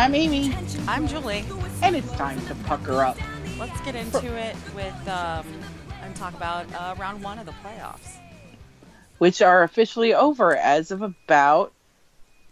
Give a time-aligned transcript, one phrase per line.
[0.00, 0.54] I'm Amy,
[0.88, 1.44] I'm Julie.
[1.82, 3.18] and it's time to pucker up.
[3.58, 5.46] Let's get into it with um,
[6.02, 8.16] and talk about uh, round one of the playoffs.
[9.18, 11.72] which are officially over as of about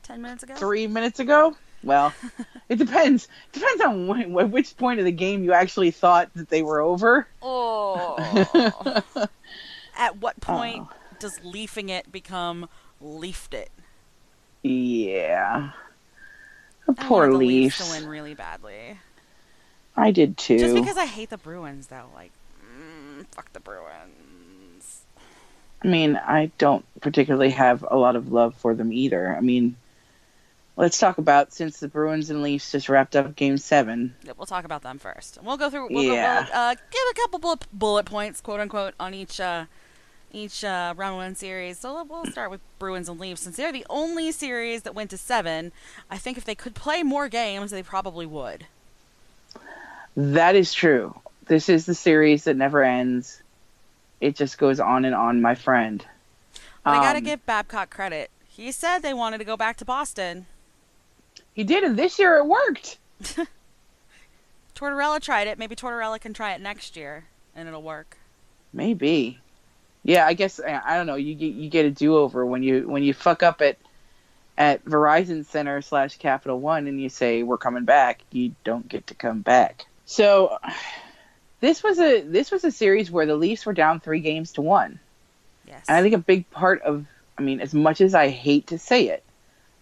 [0.02, 0.54] Ten minutes ago.
[0.56, 1.56] three minutes ago.
[1.82, 2.12] Well,
[2.68, 3.28] it depends.
[3.52, 6.80] Depends on wh- wh- which point of the game you actually thought that they were
[6.80, 7.26] over.
[7.40, 8.16] Oh.
[9.96, 10.94] At what point Oh.
[11.18, 12.68] does leafing it become
[13.00, 13.70] leafed it?
[14.62, 15.70] yeah.
[16.96, 17.78] Poor Leafs.
[17.94, 18.98] to win really badly.
[19.96, 20.58] I did too.
[20.58, 22.06] Just because I hate the Bruins, though.
[22.14, 22.30] Like,
[22.62, 25.02] mm, fuck the Bruins.
[25.82, 29.36] I mean, I don't particularly have a lot of love for them either.
[29.36, 29.76] I mean,
[30.76, 34.14] let's talk about since the Bruins and Leafs just wrapped up Game Seven.
[34.24, 35.38] Yeah, We'll talk about them first.
[35.42, 35.88] We'll go through.
[35.90, 36.42] We'll, Yeah.
[36.44, 39.66] go, we'll uh, give a couple bullet, bullet points, quote unquote, on each uh,
[40.32, 41.78] each uh, round one series.
[41.78, 45.16] So we'll start with Bruins and Leafs since they're the only series that went to
[45.18, 45.72] seven.
[46.10, 48.66] I think if they could play more games, they probably would.
[50.16, 51.18] That is true.
[51.46, 53.42] This is the series that never ends.
[54.20, 56.04] It just goes on and on, my friend.
[56.84, 58.30] But I gotta Um, give Babcock credit.
[58.48, 60.46] He said they wanted to go back to Boston.
[61.54, 62.98] He did, and this year it worked.
[64.74, 65.58] Tortorella tried it.
[65.58, 67.24] Maybe Tortorella can try it next year,
[67.54, 68.16] and it'll work.
[68.72, 69.38] Maybe.
[70.04, 71.16] Yeah, I guess I don't know.
[71.16, 73.78] You get you get a do over when you when you fuck up at
[74.56, 78.22] at Verizon Center slash Capital One and you say we're coming back.
[78.30, 79.86] You don't get to come back.
[80.04, 80.58] So
[81.60, 84.62] this was a this was a series where the Leafs were down three games to
[84.62, 84.98] one.
[85.66, 85.84] Yes.
[85.88, 87.04] And I think a big part of,
[87.36, 89.22] I mean, as much as I hate to say it,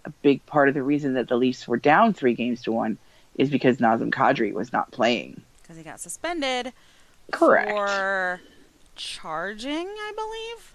[0.05, 2.99] a big part of the reason that the Leafs were down three games to one
[3.37, 5.41] is because Nazem Kadri was not playing.
[5.63, 6.73] because he got suspended
[7.31, 7.71] Correct.
[7.71, 8.41] for
[8.97, 10.73] charging, I believe,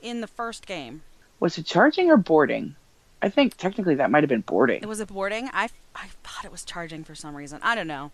[0.00, 1.02] in the first game.
[1.40, 2.76] Was it charging or boarding?
[3.20, 4.82] I think technically that might have been boarding.
[4.82, 5.48] It was a boarding.
[5.52, 7.58] I, I thought it was charging for some reason.
[7.62, 8.10] I don't know.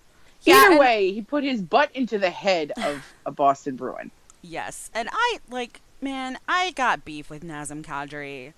[0.47, 4.11] Either and- way, he put his butt into the head of a Boston Bruin.
[4.43, 8.55] Yes, and I like, man, I got beef with Nazem Kadri,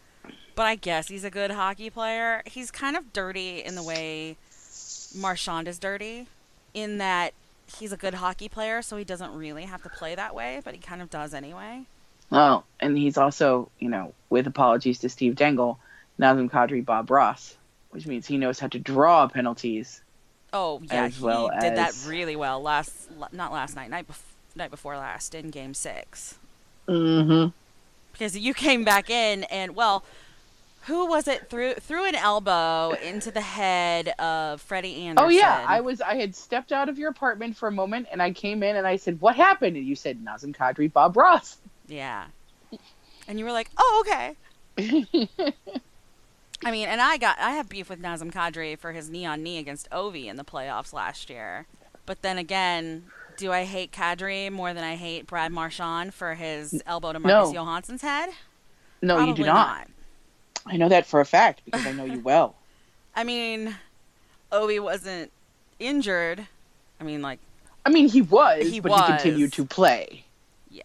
[0.54, 2.42] but I guess he's a good hockey player.
[2.46, 4.36] He's kind of dirty in the way
[5.16, 6.28] Marchand is dirty,
[6.72, 7.34] in that
[7.78, 10.74] he's a good hockey player, so he doesn't really have to play that way, but
[10.74, 11.82] he kind of does anyway.
[12.30, 15.78] Oh, and he's also, you know, with apologies to Steve Dangle,
[16.18, 17.56] Nazem Kadri Bob Ross,
[17.90, 20.00] which means he knows how to draw penalties.
[20.52, 24.56] Oh yeah, As he well did that really well last, not last night, night bef-
[24.56, 26.38] night before last in Game Six.
[26.88, 27.50] Mm-hmm.
[28.12, 30.02] because you came back in and well
[30.86, 35.26] who was it threw threw an elbow into the head of Freddie Andersen?
[35.26, 36.00] Oh yeah, I was.
[36.00, 38.86] I had stepped out of your apartment for a moment, and I came in and
[38.86, 42.26] I said, "What happened?" And you said, "Nazem Kadri Bob Ross." yeah,
[43.28, 44.36] and you were like, oh okay.
[46.64, 49.42] I mean, and I got I have beef with Nazem Kadri for his knee on
[49.42, 51.66] knee against Ovi in the playoffs last year,
[52.06, 53.04] but then again.
[53.38, 57.54] Do I hate Kadri more than I hate Brad Marchand for his elbow to Marcus
[57.54, 57.64] No.
[57.64, 58.28] Johansson's head?
[59.00, 59.88] no, you do Probably not.
[60.66, 62.54] I know that for a fact because I know you well.
[63.14, 63.76] I mean,
[64.50, 65.30] Ovi wasn't
[65.78, 66.46] injured.
[67.00, 67.38] I mean, like,
[67.84, 70.24] I mean, he was, He but he continued to play.
[70.70, 70.82] yeah.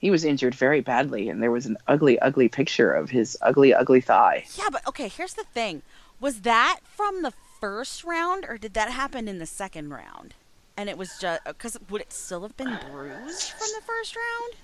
[0.00, 3.72] He was injured very badly, and there was an ugly, ugly picture of his ugly,
[3.74, 4.44] ugly thigh.
[4.56, 5.82] Yeah, but okay, here's the thing.
[6.20, 10.34] Was that from the first round or did that happen in the second round?
[10.76, 14.14] And it was just because uh, would it still have been bruised from the first
[14.14, 14.54] round?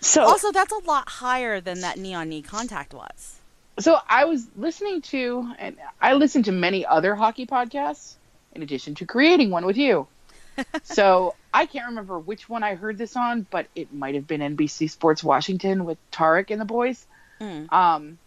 [0.00, 3.40] So, Also, that's a lot higher than that knee on knee contact was.
[3.78, 8.14] So I was listening to, and I listened to many other hockey podcasts
[8.54, 10.06] in addition to creating one with you.
[10.84, 14.40] so I can't remember which one I heard this on, but it might have been
[14.40, 17.04] NBC Sports Washington with Tarik and the boys.
[17.40, 17.70] Mm.
[17.70, 18.18] Um,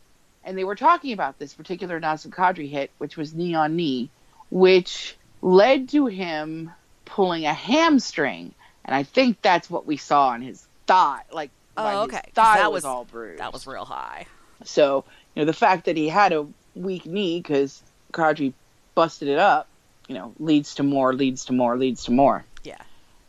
[0.43, 4.09] and they were talking about this particular Nazem Kadri hit, which was knee on knee,
[4.51, 6.71] which led to him
[7.05, 8.53] pulling a hamstring.
[8.85, 11.23] And I think that's what we saw on his thigh.
[11.31, 13.39] Like, Oh, okay, thigh that was, was- all bruised.
[13.39, 14.27] That was real high.
[14.65, 15.05] So,
[15.35, 16.45] you know, the fact that he had a
[16.75, 17.81] weak knee because
[18.13, 18.53] Kadri
[18.95, 19.67] busted it up,
[20.07, 22.43] you know, leads to more, leads to more, leads to more.
[22.63, 22.77] Yeah.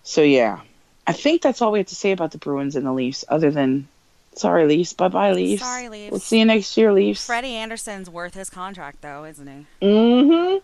[0.02, 0.60] So, yeah.
[1.06, 3.50] I think that's all we have to say about the Bruins and the Leafs, other
[3.50, 3.88] than,
[4.34, 4.92] sorry, Leafs.
[4.92, 5.62] Bye bye, Leafs.
[5.62, 6.10] Sorry, Leafs.
[6.10, 7.26] We'll see you next year, Leafs.
[7.26, 9.46] Freddie Andersen's worth his contract, though, isn't
[9.80, 9.86] he?
[9.86, 10.58] Mm-hmm.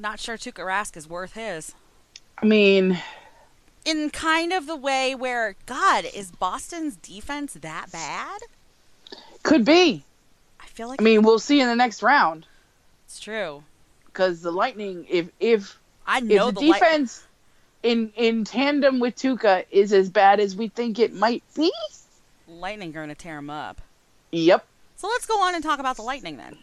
[0.00, 1.72] Not sure Tuukka Rask is worth his.
[2.38, 3.00] I mean,
[3.84, 8.40] In kind of the way where, God, is Boston's defense that bad?
[9.42, 10.04] could be.
[10.72, 12.46] I feel like I mean, we'll see in the next round
[13.04, 13.62] it's true.
[14.06, 17.26] because the Lightning, if if I if know the, the, Light- defense
[17.82, 21.70] in in tandem with Tuukka is as bad as we think it might be,
[22.48, 23.82] Lightning are going to tear him up.
[24.30, 24.66] yep.
[24.96, 26.56] So let's go on and talk about the Lightning then.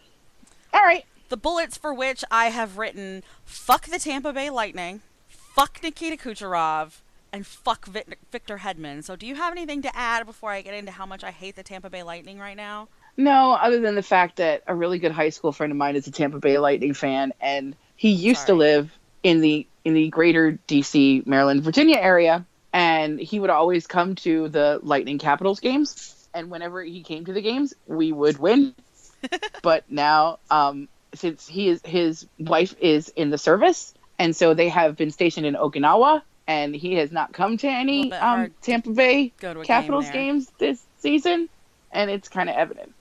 [0.72, 1.04] All right.
[1.28, 7.00] The bullets for which I have written fuck the Tampa Bay Lightning, fuck Nikita Kucherov,
[7.32, 9.04] and fuck Victor Hedman.
[9.04, 11.54] So, do you have anything to add before I get into how much I hate
[11.54, 12.88] the Tampa Bay Lightning right now?
[13.16, 16.06] No, other than the fact that a really good high school friend of mine is
[16.06, 18.46] a Tampa Bay Lightning fan, and he used Sorry.
[18.48, 23.86] to live in the in the greater DC, Maryland, Virginia area, and he would always
[23.86, 26.16] come to the Lightning Capitals games.
[26.32, 28.74] And whenever he came to the games, we would win.
[29.62, 34.68] but now, um, since he is his wife is in the service, and so they
[34.68, 39.32] have been stationed in Okinawa, and he has not come to any um, Tampa Bay
[39.38, 41.48] Capitals game games this season,
[41.90, 42.94] and it's kind of evident.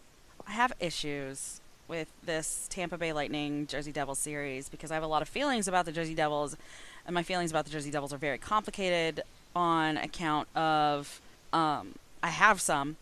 [0.49, 5.07] I have issues with this Tampa Bay Lightning Jersey Devils series because I have a
[5.07, 6.57] lot of feelings about the Jersey Devils,
[7.05, 9.21] and my feelings about the Jersey Devils are very complicated
[9.55, 11.21] on account of
[11.53, 11.93] um,
[12.23, 12.97] I have some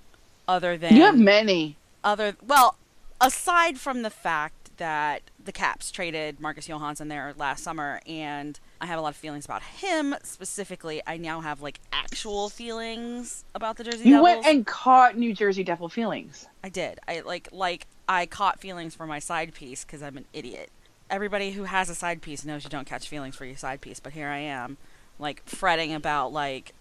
[0.46, 1.78] other than You have many.
[2.04, 2.76] other well
[3.22, 8.86] aside from the fact that the Caps traded Marcus Johansson there last summer and I
[8.86, 11.02] have a lot of feelings about him specifically.
[11.08, 14.24] I now have like actual feelings about the Jersey You Devils.
[14.24, 16.48] went and caught New Jersey Devil feelings.
[16.64, 17.00] I did.
[17.08, 20.70] I like like I caught feelings for my side piece because I'm an idiot.
[21.10, 24.00] Everybody who has a side piece knows you don't catch feelings for your side piece,
[24.00, 24.78] but here I am,
[25.20, 26.74] like fretting about like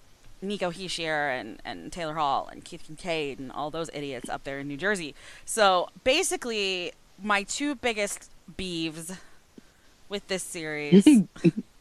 [0.43, 4.59] Nico Hischier and, and Taylor Hall and Keith Kinkaid and all those idiots up there
[4.59, 5.15] in New Jersey.
[5.45, 9.13] So basically, my two biggest beeves
[10.09, 11.07] with this series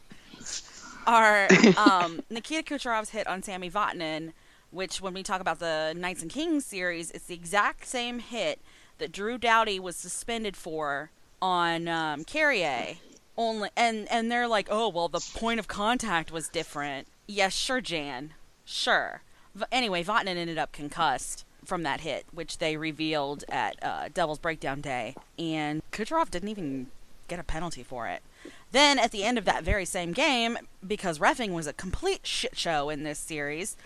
[1.06, 4.32] are um, Nikita Kucherov's hit on Sami Vatanen,
[4.70, 8.60] which when we talk about the Knights and Kings series, it's the exact same hit
[8.98, 11.10] that Drew Doughty was suspended for
[11.40, 12.96] on um, Carrier.
[13.38, 17.06] Only and and they're like, oh well, the point of contact was different.
[17.26, 18.32] Yes, sure, Jan,
[18.64, 19.20] sure.
[19.54, 24.38] V- anyway, Vatanen ended up concussed from that hit, which they revealed at uh, Devil's
[24.38, 26.86] Breakdown Day, and Kucherov didn't even
[27.28, 28.22] get a penalty for it.
[28.72, 32.56] Then at the end of that very same game, because refing was a complete shit
[32.56, 33.76] show in this series,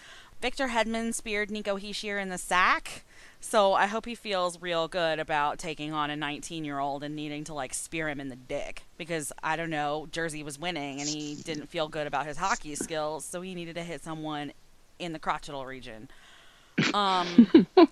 [0.40, 3.04] Victor Hedman speared Nico Hischier in the sack.
[3.42, 7.16] So I hope he feels real good about taking on a 19 year old and
[7.16, 8.82] needing to like spear him in the dick.
[8.98, 12.74] Because I don't know, Jersey was winning and he didn't feel good about his hockey
[12.74, 14.52] skills, so he needed to hit someone
[14.98, 16.08] in the crotchal region.
[16.94, 17.66] Um,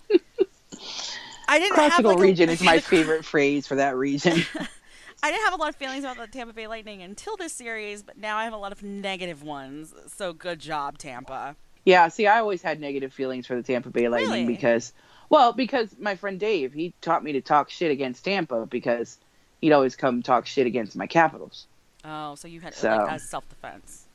[1.47, 4.41] I didn't have Crotchal like a- region is my favorite phrase for that region.
[5.21, 8.03] I didn't have a lot of feelings about the Tampa Bay Lightning until this series,
[8.03, 9.93] but now I have a lot of negative ones.
[10.07, 11.55] So good job, Tampa.
[11.85, 14.45] yeah, see, I always had negative feelings for the Tampa Bay Lightning Really?
[14.45, 14.93] because,
[15.29, 19.17] well, because my friend Dave, he taught me to talk shit against Tampa because
[19.61, 21.67] he'd always come talk shit against my Capitals.
[22.05, 24.05] Oh, so you had So- like as self defense.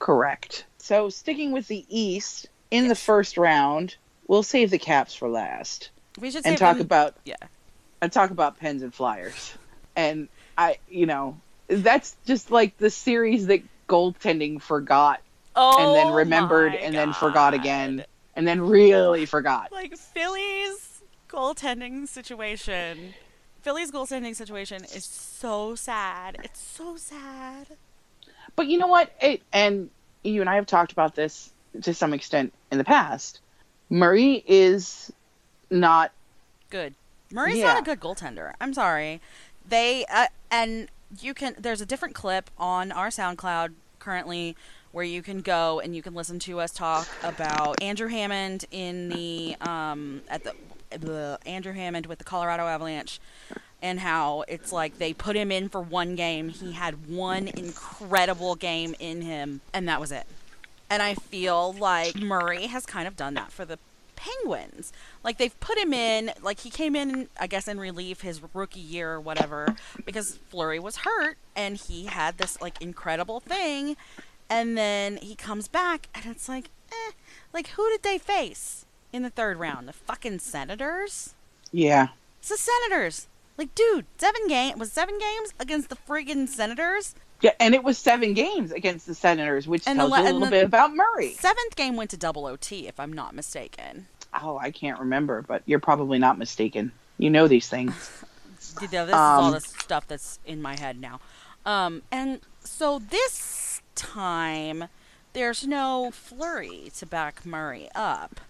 [0.00, 0.64] Correct.
[0.78, 3.96] So sticking with the East in the first round,
[4.26, 5.90] we'll save the Caps for last
[6.20, 7.36] We should and talk them- about yeah.
[8.02, 9.54] and talk about Pens and Flyers.
[9.96, 11.38] And I, you know,
[11.68, 15.20] that's just like the series that goaltending forgot
[15.56, 18.04] Oh, and then oh remembered my and then forgot again
[18.34, 19.70] and then really forgot.
[19.70, 23.14] Like Philly's goaltending situation.
[23.62, 26.38] Philly's goaltending situation is so sad.
[26.42, 27.68] It's so sad.
[28.56, 29.12] But you know what?
[29.20, 29.90] It and
[30.22, 31.50] you and I have talked about this
[31.82, 33.40] to some extent in the past.
[33.88, 35.12] Murray is
[35.70, 36.10] not
[36.70, 36.94] Good.
[37.30, 37.74] Murray's Yeah.
[37.74, 38.54] not a good goaltender.
[38.60, 39.20] I'm sorry.
[39.66, 40.88] They uh, and
[41.20, 41.56] you can.
[41.58, 44.56] There's a different clip on our SoundCloud currently
[44.92, 49.08] where you can go and you can listen to us talk about Andrew Hammond in
[49.08, 50.54] the um at the,
[50.90, 53.18] the Andrew Hammond with the Colorado Avalanche
[53.82, 56.48] and how it's like they put him in for one game.
[56.48, 60.26] He had one incredible game in him and that was it.
[60.88, 63.78] And I feel like Murray has kind of done that for the
[64.24, 64.92] Penguins.
[65.22, 68.80] Like they've put him in, like he came in, I guess, in relief his rookie
[68.80, 73.96] year or whatever, because Fleury was hurt and he had this like incredible thing,
[74.48, 77.12] and then he comes back and it's like, eh,
[77.52, 79.86] like who did they face in the third round?
[79.88, 81.34] The fucking Senators.
[81.72, 82.08] yeah.
[82.40, 83.26] It's the Senators.
[83.56, 87.14] Like, dude, seven game was seven games against the friggin' Senators.
[87.40, 90.24] Yeah, and it was seven games against the Senators, which And tells la- you a
[90.24, 91.32] little the- bit about Murray.
[91.34, 94.08] Seventh game went to double OT, if I'm not mistaken.
[94.42, 96.92] Oh, I can't remember, but you're probably not mistaken.
[97.18, 97.92] You know these things.
[98.80, 101.20] This is all Um, the stuff that's in my head now.
[101.64, 104.86] Um, and so this time,
[105.32, 108.40] there's no Fleury to back Murray up.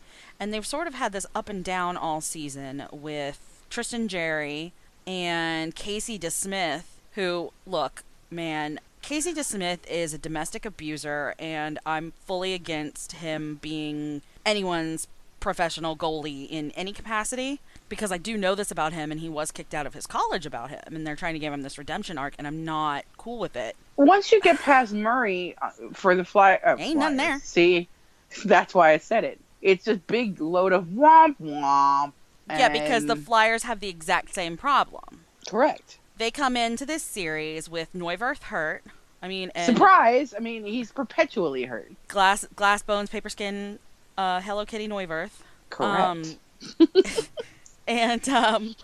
[0.41, 4.73] And they've sort of had this up and down all season with Tristan Jarry
[5.07, 6.85] and Casey DeSmith,
[7.17, 14.23] who, look, man, Casey DeSmith is a domestic abuser, and I'm fully against him being
[14.47, 15.07] anyone's
[15.45, 17.61] professional goalie in any capacity.
[17.91, 20.47] because I do know this about him, and he was kicked out of his college
[20.47, 23.39] about him, and they're trying to give him this redemption arc, and I'm not cool
[23.39, 23.77] with it.
[23.97, 27.39] Once you get past Murray uh, for the fly, uh, Ain't nothing there.
[27.41, 27.89] See,
[28.45, 29.39] that's why I said it.
[29.61, 32.13] It's just big load of womp womp.
[32.49, 35.25] Yeah, because the Flyers have the exact same problem.
[35.49, 38.83] correct They come into this series with Neuwirth hurt.
[39.23, 40.35] I mean, and surprise.
[40.37, 41.93] I mean, he's perpetually hurt.
[42.09, 43.79] glass, glass bones, paper skin,
[44.17, 45.43] uh, Hello Kitty Neuwirth.
[45.71, 46.01] Correct.
[46.01, 46.25] Um,
[47.87, 48.77] and um,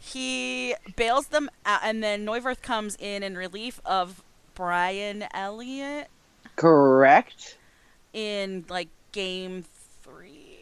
[0.00, 4.22] he bails them out, and then Neuwirth comes in in relief of
[4.54, 6.08] Brian Elliott
[6.56, 7.58] correct.
[8.12, 9.64] in like game
[10.02, 10.58] three.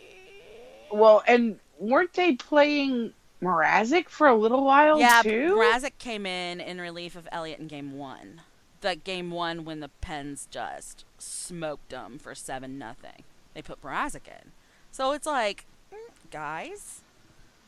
[0.91, 5.57] Well, and weren't they playing Mrazek for a little while yeah, too?
[5.57, 8.43] Mrazek came in in relief of Elliott in game one.
[8.81, 13.25] That game one when the Pens just smoked them for seven nothing.
[13.55, 14.53] They put Mrazek in,
[14.91, 15.97] so it's like, mm,
[16.31, 17.01] guys,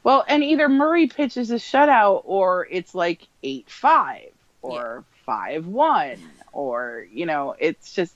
[0.02, 4.28] Well, and either Murray pitches a shutout or it's like 8 5
[4.62, 6.18] or 5 1
[6.52, 8.14] or, you know, it's just,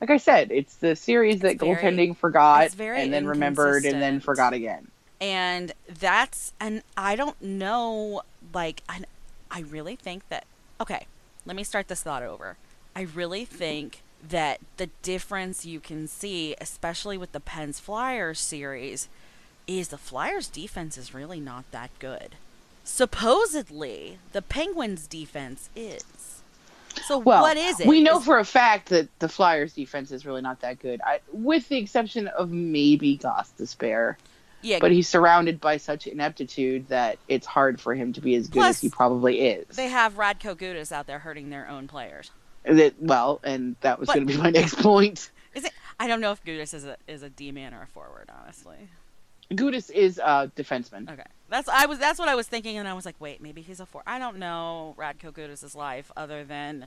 [0.00, 4.20] like I said, it's the series that very- goaltending forgot and then remembered and then
[4.20, 4.88] forgot again.
[5.20, 8.22] and that's and I don't know
[8.54, 9.00] like I
[9.50, 10.46] I really think that
[10.80, 11.06] okay,
[11.44, 12.56] let me start this thought over.
[12.96, 19.08] I really think that the difference you can see especially with the Pens Flyers series
[19.66, 22.34] is the Flyers defense is really not that good.
[22.84, 26.42] Supposedly, the Penguins defense is.
[27.06, 27.86] So Well, what is it?
[27.86, 31.00] We know Is- for a fact that the Flyers defense is really not that good,
[31.04, 34.16] I, with the exception of maybe Gostisbehere.
[34.62, 38.48] yeah, But he's surrounded by such ineptitude that it's hard for him to be as
[38.48, 39.76] good Plus, as he probably is.
[39.76, 42.30] they have Radko Gudas out there hurting their own players.
[42.64, 45.30] That, well, and that was going to be my next point.
[45.54, 45.72] Is it?
[45.98, 48.88] I don't know if Gudas is a is a D man or a forward, honestly.
[49.50, 51.10] Gudas is a defenseman.
[51.10, 53.62] Okay, that's I was that's what I was thinking, and I was like, wait, maybe
[53.62, 54.02] he's a four.
[54.06, 56.86] I don't know Radko Gudas' life other than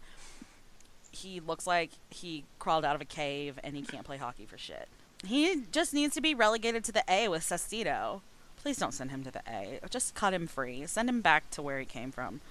[1.11, 4.57] he looks like he crawled out of a cave and he can't play hockey for
[4.57, 4.87] shit.
[5.25, 8.21] He just needs to be relegated to the A with Sestito.
[8.57, 9.79] Please don't send him to the A.
[9.89, 10.85] Just cut him free.
[10.87, 12.41] Send him back to where he came from.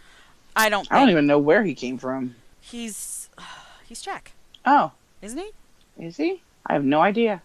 [0.55, 0.87] I don't.
[0.91, 2.37] I don't even know where he came from.
[2.63, 3.29] He's
[3.87, 4.33] he's Czech,
[4.65, 5.51] Oh, isn't he?
[6.07, 6.41] is he?
[6.67, 7.43] I have no idea.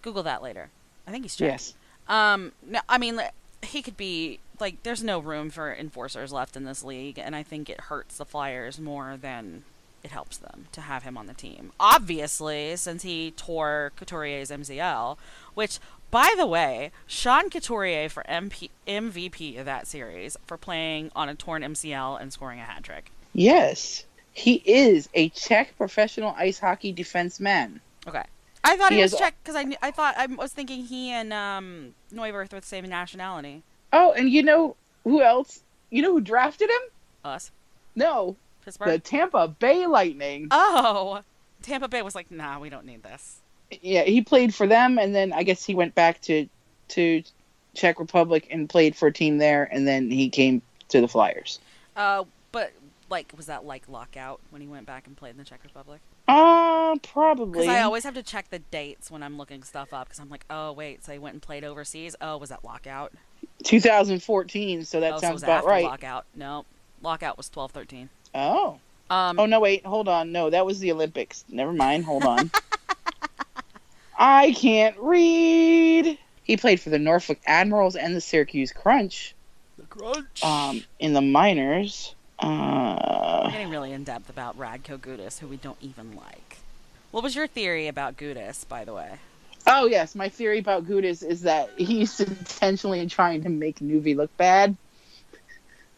[0.00, 0.70] Google that later.
[1.06, 1.48] I think he's Czech.
[1.50, 1.74] Yes.
[2.08, 3.20] Um, no, I mean,
[3.62, 4.82] he could be like.
[4.82, 8.24] There's no room for enforcers left in this league, and I think it hurts the
[8.24, 9.64] Flyers more than
[10.02, 11.72] it helps them to have him on the team.
[11.78, 15.18] Obviously, since he tore Couturier's MCL,
[15.54, 15.78] which,
[16.10, 21.34] by the way, Sean Couturier for MP- MVP of that series for playing on a
[21.34, 23.12] torn MCL and scoring a hat trick.
[23.34, 24.04] Yes.
[24.32, 27.80] He is a Czech professional ice hockey defenseman.
[28.06, 28.22] Okay.
[28.62, 31.10] I thought he, He was has- Czech because I, I thought I was thinking he
[31.10, 33.62] and um, Neuwirth were the same nationality.
[33.92, 35.62] Oh, and you know who else?
[35.90, 36.80] You know who drafted him?
[37.24, 37.50] Us,
[37.96, 38.88] No, Pittsburgh.
[38.88, 40.48] the Tampa Bay Lightning.
[40.50, 41.20] Oh,
[41.62, 43.40] Tampa Bay was like, nah, we don't need this.
[43.82, 46.46] yeah, he played for them, and then I guess he went back to
[46.88, 47.22] to
[47.74, 51.58] Czech Republic and played for a team there, and then he came to the Flyers.
[51.96, 52.24] Uh,
[53.10, 56.00] like, was that like lockout when he went back and played in the Czech Republic?
[56.28, 57.60] Uh, probably.
[57.60, 60.08] Because I always have to check the dates when I'm looking stuff up.
[60.08, 62.16] Because I'm like, oh wait, so he went and played overseas.
[62.20, 63.12] Oh, was that lockout?
[63.64, 65.84] 2014, so that oh, so sounds was about after right.
[65.84, 66.26] lockout.
[66.34, 66.64] No,
[67.02, 68.08] lockout was 12, 13.
[68.34, 68.78] Oh.
[69.10, 70.32] Um, Oh no, wait, hold on.
[70.32, 71.44] No, that was the Olympics.
[71.48, 72.04] Never mind.
[72.04, 72.50] Hold on.
[74.18, 76.18] I can't read.
[76.42, 79.34] He played for the Norfolk Admirals and the Syracuse Crunch
[79.80, 80.44] the crunch.
[80.44, 82.14] um, in the minors.
[82.42, 86.58] We're Uh, getting really in depth about Radko Gudas, who we don't even like.
[87.10, 89.18] What was your theory about Gudas, by the way?
[89.66, 94.34] oh yes, my theory about Gudas is that he's intentionally trying to make Nuvi look
[94.38, 94.74] bad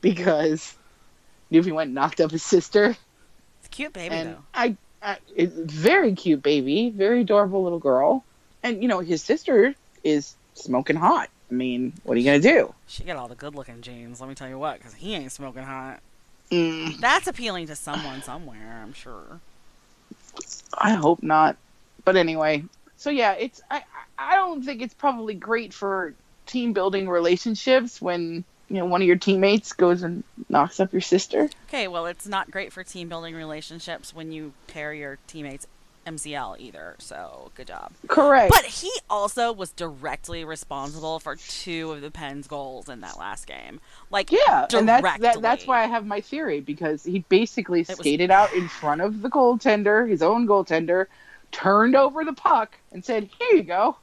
[0.00, 0.74] because
[1.50, 2.96] Nuvi went and knocked up his sister,
[3.60, 4.38] It's a cute baby and though.
[4.52, 8.24] I, I it's very cute baby, very adorable little girl,
[8.62, 11.30] and you know his sister is smoking hot.
[11.50, 12.74] I mean, what are you gonna do?
[12.88, 14.20] She got all the good-looking genes.
[14.20, 16.00] Let me tell you what, because he ain't smoking hot.
[16.52, 19.40] Mm, That's appealing to someone somewhere, I'm sure.
[20.76, 21.56] I hope not.
[22.04, 22.64] But anyway,
[22.96, 23.82] so yeah, it's I
[24.18, 26.14] I don't think it's probably great for
[26.46, 31.00] team building relationships when you know one of your teammates goes and knocks up your
[31.00, 31.48] sister.
[31.68, 35.66] Okay, well, it's not great for team building relationships when you pair your teammates
[36.06, 36.96] MCL either.
[36.98, 37.92] So good job.
[38.08, 38.50] Correct.
[38.50, 43.46] But he also was directly responsible for two of the Pens goals in that last
[43.46, 43.80] game.
[44.10, 47.98] Like yeah, and that's that, that's why I have my theory because he basically was
[47.98, 51.06] skated out in front of the goaltender, his own goaltender,
[51.52, 53.96] turned over the puck and said, "Here you go."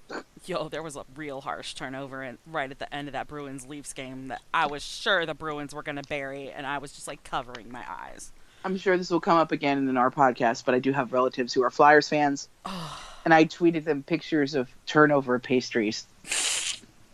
[0.46, 3.68] Yo, there was a real harsh turnover in, right at the end of that Bruins
[3.68, 6.94] Leafs game that I was sure the Bruins were going to bury, and I was
[6.94, 8.32] just like covering my eyes.
[8.64, 11.54] I'm sure this will come up again in our podcast, but I do have relatives
[11.54, 12.50] who are Flyers fans,
[13.26, 16.06] and I tweeted them pictures of turnover pastries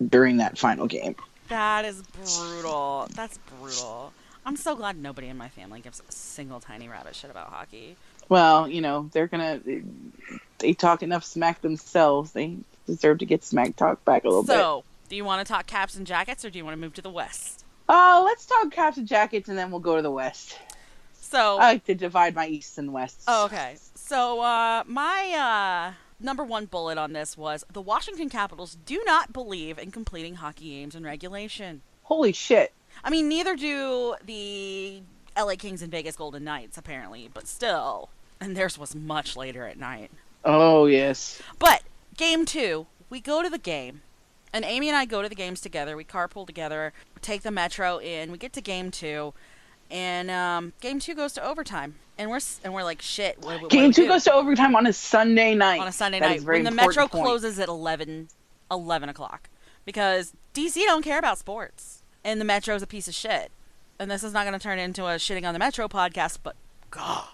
[0.06, 1.16] during that final game.
[1.50, 3.08] That is brutal.
[3.14, 4.12] That's brutal.
[4.46, 7.96] I'm so glad nobody in my family gives a single tiny rabbit shit about hockey.
[8.30, 9.84] Well, you know, they're gonna they,
[10.60, 12.32] they talk enough smack themselves.
[12.32, 14.54] They deserve to get smack talk back a little bit.
[14.54, 16.94] So, do you want to talk caps and jackets, or do you want to move
[16.96, 17.66] to the West?
[17.88, 20.58] Uh, let's talk caps and jackets, and then we'll go to the west.
[21.26, 23.24] So, I like to divide my east and west.
[23.28, 23.78] oh, okay.
[23.96, 25.34] So, uh, my
[25.90, 30.36] uh, number one bullet on this was the Washington Capitals do not believe in completing
[30.36, 31.82] hockey games in regulation.
[32.04, 32.74] Holy shit!
[33.04, 35.02] I mean, neither do the
[35.36, 38.10] LA Kings and Vegas Golden Knights, apparently, but still.
[38.40, 40.12] And theirs was much later at night.
[40.44, 41.42] Oh yes.
[41.58, 41.82] But
[42.16, 44.02] game two, we go to the game,
[44.54, 45.98] and Amy and I go to the games together.
[45.98, 48.32] We carpool together, take the metro in.
[48.32, 49.34] We get to game two,
[49.92, 53.40] and um, game two goes to overtime, and we're and we're like, shit.
[53.42, 54.08] What, what Game two do?
[54.10, 55.80] goes to overtime on a Sunday night.
[55.82, 57.24] on a Sunday That night is when the metro point.
[57.26, 58.28] closes at 11,
[58.72, 59.50] 11 o'clock
[59.86, 63.52] because DC don't care about sports, and the metro's a piece of shit.
[64.00, 66.56] And this is not going to turn into a shitting on the metro podcast, but
[66.92, 67.28] God.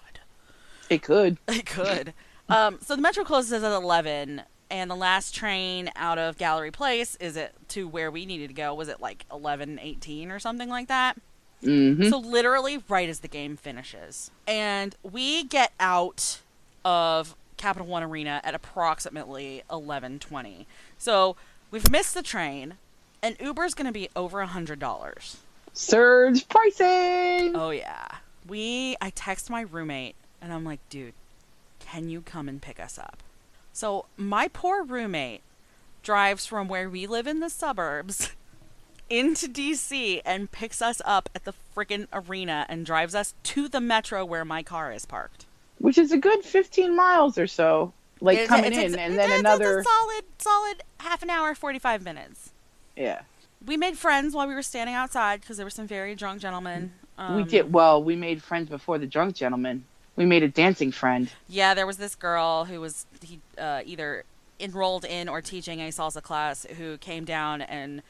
[0.88, 1.38] It could.
[1.48, 2.12] It could.
[2.48, 7.16] um, so the metro closes at eleven, and the last train out of Gallery Place
[7.16, 8.74] is it to where we needed to go.
[8.74, 11.16] Was it like eleven eighteen or something like that?
[11.62, 16.40] Hmm So literally right as the game finishes, and we get out
[16.84, 20.66] of Capital One Arena at approximately eleven twenty.
[20.98, 21.36] So
[21.70, 22.74] we've missed the train,
[23.22, 25.38] and Uber's going to be over a hundred dollars.
[25.72, 27.54] Surge pricing.
[27.56, 28.08] Oh yeah.
[28.46, 31.14] We I text my roommate and I'm like, dude,
[31.78, 33.22] can you come and pick us up?
[33.72, 35.42] So my poor roommate
[36.02, 38.32] drives from where we live in the suburbs
[39.12, 43.80] into DC and picks us up at the friggin' arena and drives us to the
[43.80, 45.44] metro where my car is parked.
[45.78, 47.92] Which is a good 15 miles or so.
[48.22, 49.82] Like It's- coming it's- in, it's- and then another.
[49.82, 52.52] Solid, solid half an hour, forty five minutes.
[52.96, 53.22] Yeah.
[53.66, 56.92] We made friends while we were standing outside because there were some very drunk gentlemen.
[57.18, 58.02] Um, we did well.
[58.02, 59.84] We made friends before the drunk gentlemen.
[60.16, 61.30] We made a dancing friend.
[61.48, 64.24] Yeah, there was this girl who was he, uh, either
[64.60, 68.02] enrolled in or teaching a salsa class who came down and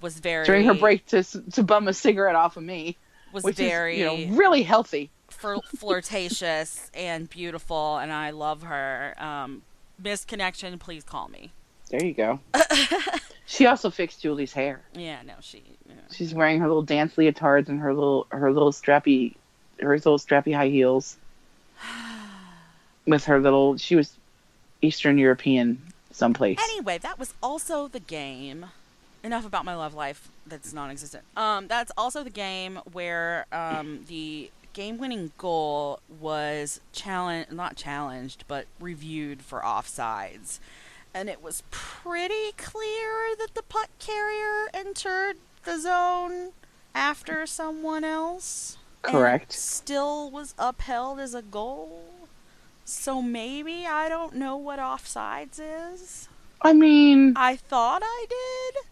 [0.00, 2.96] was very during her break to to bum a cigarette off of me,
[3.32, 5.10] was very is you know really healthy.
[5.30, 9.14] flir- flirtatious and beautiful, and I love her.
[9.18, 9.62] Um,
[10.02, 11.52] Miss Connection, please call me.
[11.90, 12.40] There you go.
[13.46, 14.80] she also fixed Julie's hair.
[14.92, 15.62] Yeah, no, she.
[15.88, 15.94] yeah.
[16.10, 19.36] She's wearing her little dance leotards and her little her little strappy
[19.80, 21.16] her little strappy high heels.
[23.06, 24.16] With her little, she was
[24.82, 25.80] Eastern European
[26.10, 26.58] someplace.
[26.60, 28.66] Anyway, that was also the game.
[29.26, 31.24] Enough about my love life that's non-existent.
[31.36, 38.66] Um, that's also the game where um, the game-winning goal was challenge not challenged, but
[38.78, 40.60] reviewed for offsides,
[41.12, 46.52] and it was pretty clear that the puck carrier entered the zone
[46.94, 48.78] after someone else.
[49.02, 49.52] Correct.
[49.52, 52.04] still was upheld as a goal.
[52.84, 56.28] So maybe I don't know what offsides is.
[56.60, 58.84] I mean, I thought I did.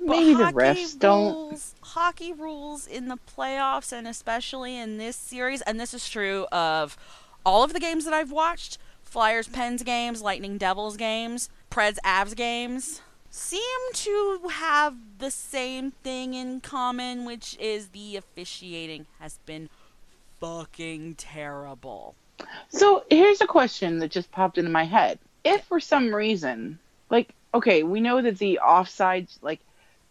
[0.00, 1.62] But maybe the hockey refs don't.
[1.82, 6.96] Hockey rules in the playoffs, and especially in this series, and this is true of
[7.44, 12.34] all of the games that I've watched Flyers Pens games, Lightning Devils games, Preds Avs
[12.34, 13.60] games seem
[13.92, 19.68] to have the same thing in common, which is the officiating has been
[20.40, 22.14] fucking terrible.
[22.70, 25.18] So here's a question that just popped into my head.
[25.44, 29.60] If for some reason, like, okay, we know that the offsides, like,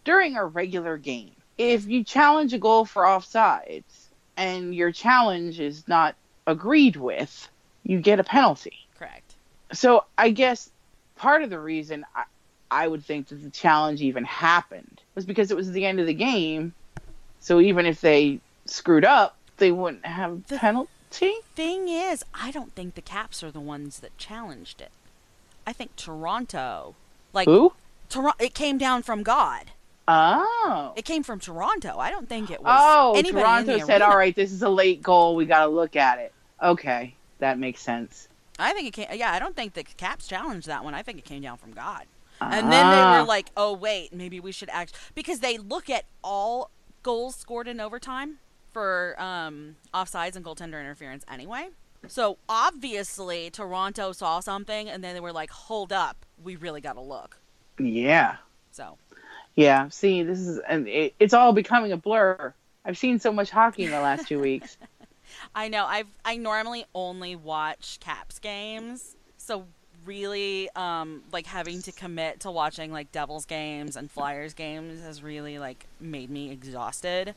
[0.09, 5.87] during a regular game, if you challenge a goal for offsides and your challenge is
[5.87, 6.15] not
[6.47, 7.47] agreed with,
[7.83, 8.73] you get a penalty.
[8.97, 9.35] Correct.
[9.71, 10.71] So I guess
[11.15, 12.23] part of the reason I,
[12.71, 16.07] I would think that the challenge even happened was because it was the end of
[16.07, 16.73] the game.
[17.39, 21.33] So even if they screwed up, they wouldn't have The- penalty.
[21.55, 24.91] Thing is, I don't think the Caps are the ones that challenged it.
[25.67, 26.95] I think Toronto,
[27.31, 27.73] like Who?
[28.09, 29.65] Toronto, it came down from God.
[30.11, 30.93] Oh.
[30.95, 31.97] It came from Toronto.
[31.99, 32.75] I don't think it was.
[32.79, 34.01] Oh, Toronto said.
[34.01, 35.35] "All right, this is a late goal.
[35.35, 38.27] We got to look at it." Okay, that makes sense.
[38.57, 39.07] I think it came.
[39.17, 40.93] Yeah, I don't think the Caps challenged that one.
[40.93, 42.05] I think it came down from God.
[42.41, 43.19] And then they Ah.
[43.21, 46.71] were like, "Oh wait, maybe we should act," because they look at all
[47.03, 48.39] goals scored in overtime
[48.71, 51.69] for um, offsides and goaltender interference anyway.
[52.07, 56.93] So obviously Toronto saw something and then they were like, "Hold up, we really got
[56.93, 57.37] to look."
[57.77, 58.37] Yeah.
[58.71, 58.97] So
[59.55, 59.89] Yeah.
[59.89, 62.53] See, this is and it, it's all becoming a blur.
[62.85, 64.77] I've seen so much hockey in the last two weeks.
[65.55, 69.65] I know I've I normally only watch Caps games, so
[70.05, 75.21] really um like having to commit to watching like Devils games and Flyers games has
[75.21, 77.35] really like made me exhausted.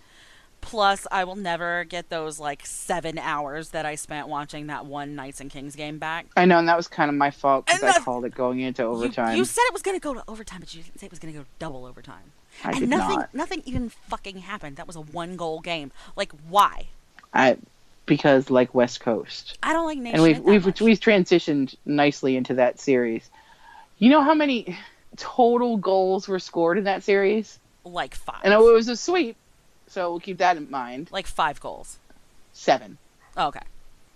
[0.63, 5.15] Plus, I will never get those like seven hours that I spent watching that one
[5.15, 6.27] Knights and Kings game back.
[6.37, 8.83] I know, and that was kind of my fault because I called it going into
[8.83, 9.37] overtime.
[9.37, 11.19] you said it was going to go to overtime, but you didn't say it was
[11.19, 12.33] going to go double overtime.
[12.65, 13.35] I and did nothing, not.
[13.35, 14.77] nothing even fucking happened.
[14.77, 15.91] That was a one goal game.
[16.17, 16.87] Like, why?
[17.35, 17.59] I
[18.07, 20.15] because like West Coast, I don't like Nation.
[20.15, 20.81] and we've we've much.
[20.81, 23.29] we've transitioned nicely into that series.
[23.99, 24.79] You know how many
[25.17, 27.59] total goals were scored in that series?
[27.85, 28.41] like five.
[28.45, 29.37] And it was a sweep,
[29.93, 31.09] so we'll keep that in mind.
[31.13, 31.99] like five goals.
[32.55, 32.97] Seven.
[33.37, 33.61] Oh, okay.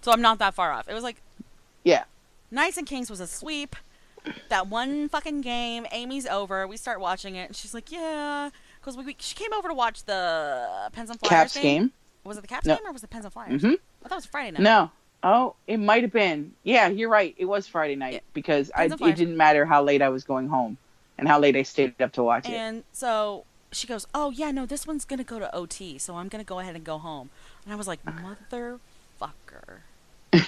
[0.00, 0.88] So I'm not that far off.
[0.88, 1.16] It was like
[1.84, 2.04] Yeah.
[2.50, 3.76] Knights and Kings was a sweep.
[4.48, 6.66] That one fucking game, Amy's over.
[6.66, 9.74] We start watching it, and she's like, "Yeah," because we, we she came over to
[9.74, 11.62] watch the Pens and Flyers Caps game.
[11.82, 11.92] game.
[12.24, 12.76] Was it the Caps No.
[12.76, 13.62] game or was it Pens and Flyers?
[13.62, 13.74] Mm-hmm.
[14.04, 14.62] I thought it was Friday night.
[14.62, 14.90] No.
[15.22, 16.52] Oh, it might have been.
[16.64, 17.34] Yeah, you're right.
[17.38, 18.20] It was Friday night Yeah.
[18.32, 20.76] because I, it didn't matter how late I was going home
[21.18, 22.52] and how late I stayed up to watch it.
[22.52, 23.44] And so
[23.76, 26.58] she goes, "Oh yeah, no, this one's gonna go to OT, so I'm gonna go
[26.58, 27.30] ahead and go home."
[27.64, 29.80] And I was like, "Motherfucker."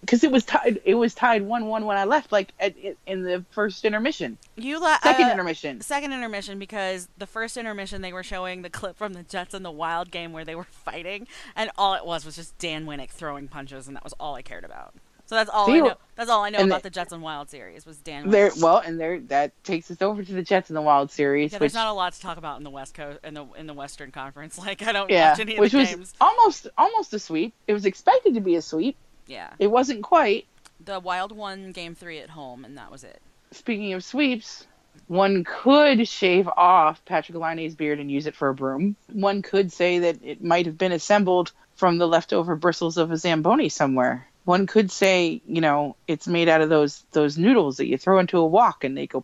[0.00, 0.80] Because it was tied.
[0.84, 2.30] It was tied one-one when I left.
[2.30, 2.76] Like at,
[3.08, 5.80] in the first intermission, You left second uh, intermission.
[5.80, 9.64] second intermission because the first intermission they were showing the clip from the Jets and
[9.64, 13.10] the Wild game where they were fighting, and all it was was just Dan Winnik
[13.10, 14.94] throwing punches, and that was all I cared about.
[15.26, 15.94] So that's all I know.
[16.14, 18.30] That's all I know about the- the Jets and Wild series was Dan.
[18.30, 21.52] There, well, and there that takes us over to the Jets and the Wild Series,
[21.52, 23.44] Yeah, which there's not a lot to talk about in the West Coast in the
[23.58, 24.56] in the Western Conference.
[24.66, 26.14] Like I don't yeah, watch any of which the was games.
[26.20, 27.54] almost almost a sweep.
[27.66, 28.96] It was expected to be a sweep.
[29.26, 30.46] Yeah, It wasn't quite.
[30.84, 33.20] the Wild won Game Three at home, and that was it.
[33.50, 34.66] Speaking of sweeps,
[35.08, 38.94] one could shave off Patrik Laine's beard and use it for a broom.
[39.12, 43.16] One could say that it might have been assembled from the leftover bristles of a
[43.16, 44.28] Zamboni somewhere.
[44.46, 48.20] One could say, you know, it's made out of those those noodles that you throw
[48.20, 49.22] into a wok and they go.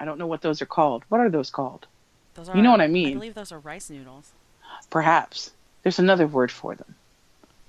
[0.00, 1.04] I don't know what those are called.
[1.10, 1.86] What are those called?
[2.34, 3.08] Those are, You know what I mean?
[3.10, 4.32] I believe those are rice noodles.
[4.90, 5.50] Perhaps
[5.82, 6.94] there's another word for them.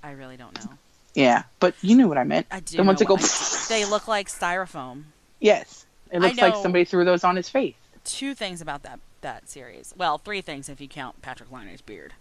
[0.01, 0.71] I really don't know.
[1.13, 2.47] Yeah, but you knew what I meant.
[2.51, 2.77] I do.
[2.77, 3.17] The ones that go.
[3.17, 5.03] I- they look like styrofoam.
[5.41, 7.75] Yes, it looks like somebody threw those on his face.
[8.05, 9.93] two things about that that series.
[9.97, 12.13] Well, three things if you count Patrik Laine's beard.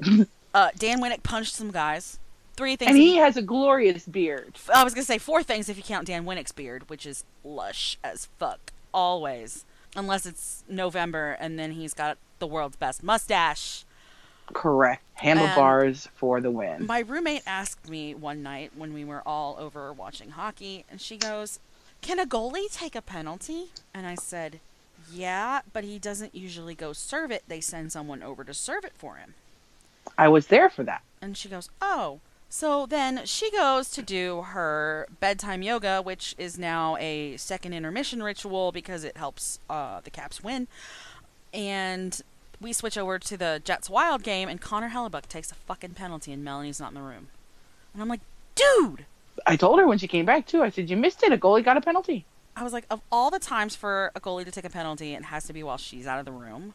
[0.54, 2.18] uh, Dan Winnik punched some guys.
[2.54, 2.90] Three things.
[2.90, 4.58] And he has a glorious beard.
[4.74, 7.98] I was gonna say four things if you count Dan Winnik's beard, which is lush
[8.04, 9.64] as fuck always,
[9.96, 13.84] unless it's November and then he's got the world's best mustache.
[14.52, 15.02] Correct.
[15.14, 16.86] Handlebars for the win.
[16.86, 21.16] My roommate asked me one night when we were all over watching hockey, and she
[21.16, 21.58] goes,
[22.00, 23.70] Can a goalie take a penalty?
[23.94, 24.60] And I said,
[25.10, 27.44] Yeah, but he doesn't usually go serve it.
[27.46, 29.34] They send someone over to serve it for him.
[30.18, 31.02] I was there for that.
[31.20, 32.20] And she goes, Oh.
[32.54, 38.22] So then she goes to do her bedtime yoga, which is now a second intermission
[38.22, 40.68] ritual because it helps uh, the Caps win.
[41.54, 42.20] And
[42.60, 46.30] we switch over to the Jets Wild game, and Connor Hellebuyck takes a fucking penalty,
[46.30, 47.28] and Melanie's not in the room.
[47.94, 48.20] And I'm like,
[48.54, 49.06] dude!
[49.46, 50.62] I told her when she came back too.
[50.62, 51.32] I said, "You missed it.
[51.32, 54.44] A goalie got a penalty." I was like, of all the times for a goalie
[54.44, 56.74] to take a penalty, it has to be while she's out of the room.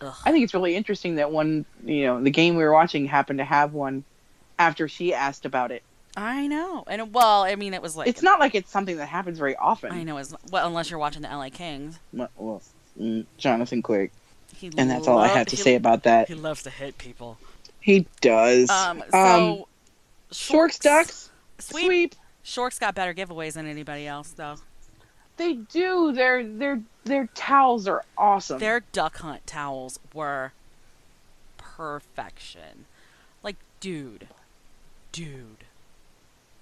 [0.00, 0.14] Ugh.
[0.24, 3.40] I think it's really interesting that one, you know, the game we were watching happened
[3.40, 4.04] to have one
[4.62, 5.82] after she asked about it.
[6.16, 6.84] I know.
[6.86, 8.06] And well, I mean, it was like.
[8.06, 9.92] It's not like it's something that happens very often.
[9.92, 10.18] I know.
[10.18, 11.98] It's, well, unless you're watching the LA Kings.
[12.12, 12.62] Well, well,
[13.00, 14.12] mm, Jonathan Quick,
[14.56, 16.28] He and that's all I lo- have to he- say about that.
[16.28, 17.38] He loves to hit people.
[17.80, 18.70] He does.
[18.70, 19.66] Um, so
[20.30, 21.84] Shorks Ducks sweep.
[21.86, 22.14] sweep.
[22.44, 24.56] Shorks got better giveaways than anybody else, though.
[25.38, 26.12] They do.
[26.12, 28.58] Their their their towels are awesome.
[28.58, 30.52] Their duck hunt towels were
[31.56, 32.84] perfection.
[33.42, 34.28] Like, dude,
[35.12, 35.64] dude.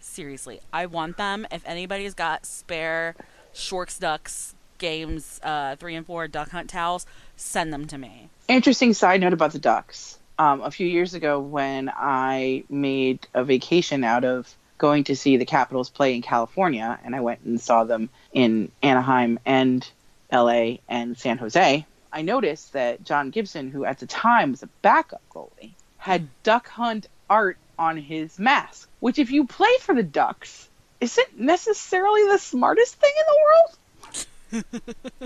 [0.01, 1.47] Seriously, I want them.
[1.51, 3.15] If anybody's got spare
[3.53, 8.29] Shorks Ducks games, uh, three and four duck hunt towels, send them to me.
[8.49, 10.19] Interesting side note about the Ducks.
[10.39, 15.37] Um, a few years ago, when I made a vacation out of going to see
[15.37, 19.87] the Capitals play in California, and I went and saw them in Anaheim and
[20.33, 24.69] LA and San Jose, I noticed that John Gibson, who at the time was a
[24.83, 30.03] backup goalie, had duck hunt art on his mask, which, if you play for the
[30.05, 30.69] Ducks,
[31.01, 34.67] isn't necessarily the smartest thing in the world.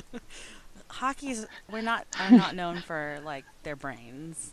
[0.88, 4.52] Hockey's we're not are not known for like their brains.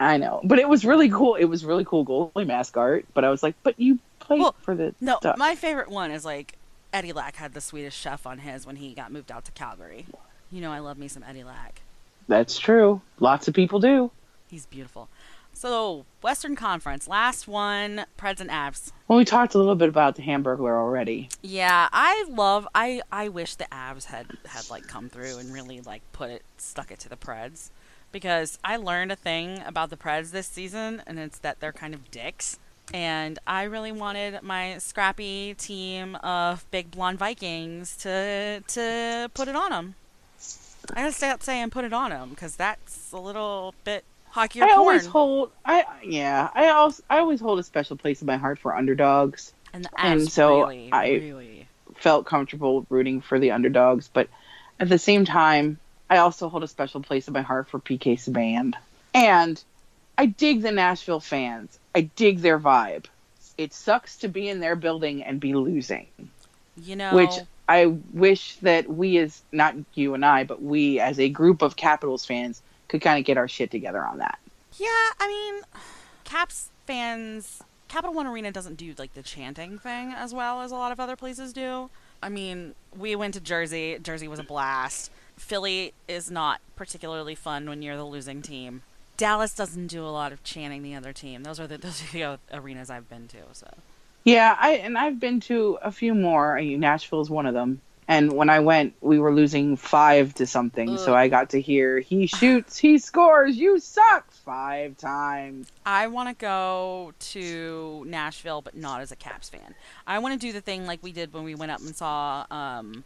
[0.00, 1.34] I know, but it was really cool.
[1.34, 3.04] It was really cool goalie mask art.
[3.14, 5.38] But I was like, but you played Well, for the No, Ducks.
[5.38, 6.54] my favorite one is like
[6.92, 10.06] Eddie Lack had the Swedish chef on his when he got moved out to Calgary.
[10.50, 11.82] You know, I love me some Eddie Lack.
[12.28, 13.02] That's true.
[13.20, 14.10] Lots of people do.
[14.50, 15.08] He's beautiful.
[15.54, 18.90] So, Western Conference, last one, Preds and Avs.
[19.08, 21.28] Well, we talked a little bit about the Hamburglar already.
[21.42, 22.66] Yeah, I love.
[22.74, 26.42] I I wish the Avs had had like come through and really like put it
[26.58, 27.70] stuck it to the Preds,
[28.12, 31.94] because I learned a thing about the Preds this season, and it's that they're kind
[31.94, 32.58] of dicks.
[32.92, 39.56] And I really wanted my scrappy team of big blonde Vikings to to put it
[39.56, 39.94] on them.
[40.92, 44.64] I gotta stop saying put it on them because that's a little bit hockey or
[44.64, 44.78] I porn.
[44.80, 45.50] always hold.
[45.64, 46.50] I yeah.
[46.52, 49.52] I also I always hold a special place in my heart for underdogs.
[49.72, 51.68] and the and so really, I- really.
[51.96, 54.28] Felt comfortable rooting for the underdogs, but
[54.80, 55.78] at the same time,
[56.10, 58.74] I also hold a special place in my heart for PK Subban.
[59.14, 59.62] And
[60.18, 61.78] I dig the Nashville fans.
[61.94, 63.04] I dig their vibe.
[63.56, 66.08] It sucks to be in their building and be losing.
[66.76, 67.34] You know, which
[67.68, 71.76] I wish that we as not you and I, but we as a group of
[71.76, 74.38] Capitals fans could kind of get our shit together on that.
[74.78, 74.88] Yeah,
[75.20, 75.62] I mean,
[76.24, 80.76] Caps fans, Capital One Arena doesn't do like the chanting thing as well as a
[80.76, 81.90] lot of other places do.
[82.22, 83.98] I mean, we went to Jersey.
[84.02, 85.10] Jersey was a blast.
[85.36, 88.82] Philly is not particularly fun when you're the losing team.
[89.16, 91.42] Dallas doesn't do a lot of chanting the other team.
[91.42, 93.38] Those are the those are the arenas I've been to.
[93.52, 93.68] So
[94.24, 96.58] Yeah, I and I've been to a few more.
[96.58, 97.80] I mean, Nashville is one of them.
[98.06, 102.00] And when I went, we were losing five to something, so I got to hear
[102.00, 105.72] he shoots, he scores, you suck five times.
[105.86, 109.74] I want to go to Nashville, but not as a Caps fan.
[110.06, 112.44] I want to do the thing like we did when we went up and saw
[112.50, 113.04] um,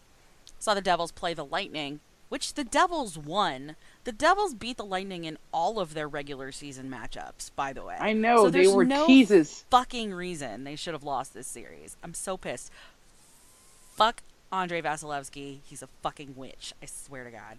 [0.59, 3.77] saw the Devils play the Lightning, which the Devils won.
[4.03, 7.51] The Devils beat the Lightning in all of their regular season matchups.
[7.55, 9.65] By the way, I know So they were no teases.
[9.71, 11.97] fucking reason they should have lost this series.
[12.03, 12.73] I'm so pissed.
[13.95, 15.59] Fuck Andre Vasilevskiy.
[15.65, 16.73] He's a fucking witch.
[16.83, 17.59] I swear to God.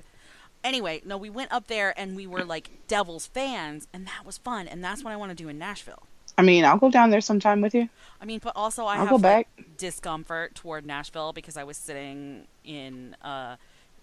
[0.63, 4.37] Anyway, no, we went up there and we were like Devils fans, and that was
[4.37, 4.67] fun.
[4.67, 6.03] And that's what I want to do in Nashville.
[6.37, 7.89] I mean, I'll go down there sometime with you.
[8.21, 9.47] I mean, but also I I'll have go like, back.
[9.77, 13.15] discomfort toward Nashville because I was sitting in.
[13.21, 13.55] Uh,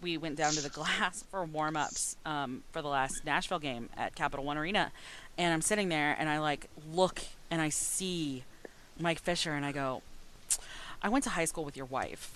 [0.03, 3.88] we went down to the glass for warm ups um, for the last Nashville game
[3.96, 4.92] at Capital One Arena,
[5.38, 7.20] and I'm sitting there and I like look
[7.51, 8.44] and I see
[8.99, 10.03] Mike Fisher and I go,
[11.03, 12.35] I went to high school with your wife.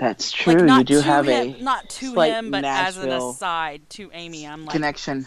[0.00, 0.54] That's true.
[0.66, 4.46] Like you do have him, a not to him, but as an aside to Amy.
[4.46, 5.26] I'm like, connection.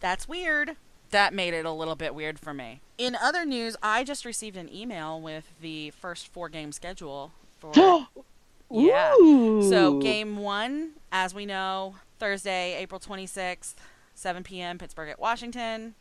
[0.00, 0.76] that's weird.
[1.10, 2.80] That made it a little bit weird for me.
[2.96, 7.72] In other news, I just received an email with the first four game schedule for
[8.70, 9.14] Yeah.
[9.68, 13.74] So game one, as we know, Thursday, April 26th,
[14.14, 14.78] 7 p.m.
[14.78, 15.94] Pittsburgh at Washington.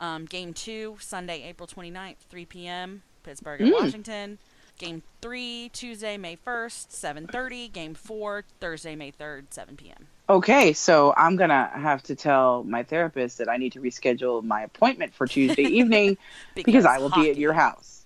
[0.00, 3.02] Um, game two, Sunday, April 29th, 3 p.m.
[3.22, 3.72] Pittsburgh at Mm.
[3.80, 4.38] Washington.
[4.78, 7.72] Game three, Tuesday, May 1st, 7:30.
[7.72, 10.08] Game four, Thursday, May 3rd, 7 p.m.
[10.28, 14.62] Okay, so I'm gonna have to tell my therapist that I need to reschedule my
[14.62, 16.18] appointment for Tuesday evening
[16.54, 18.04] because I will be at your house.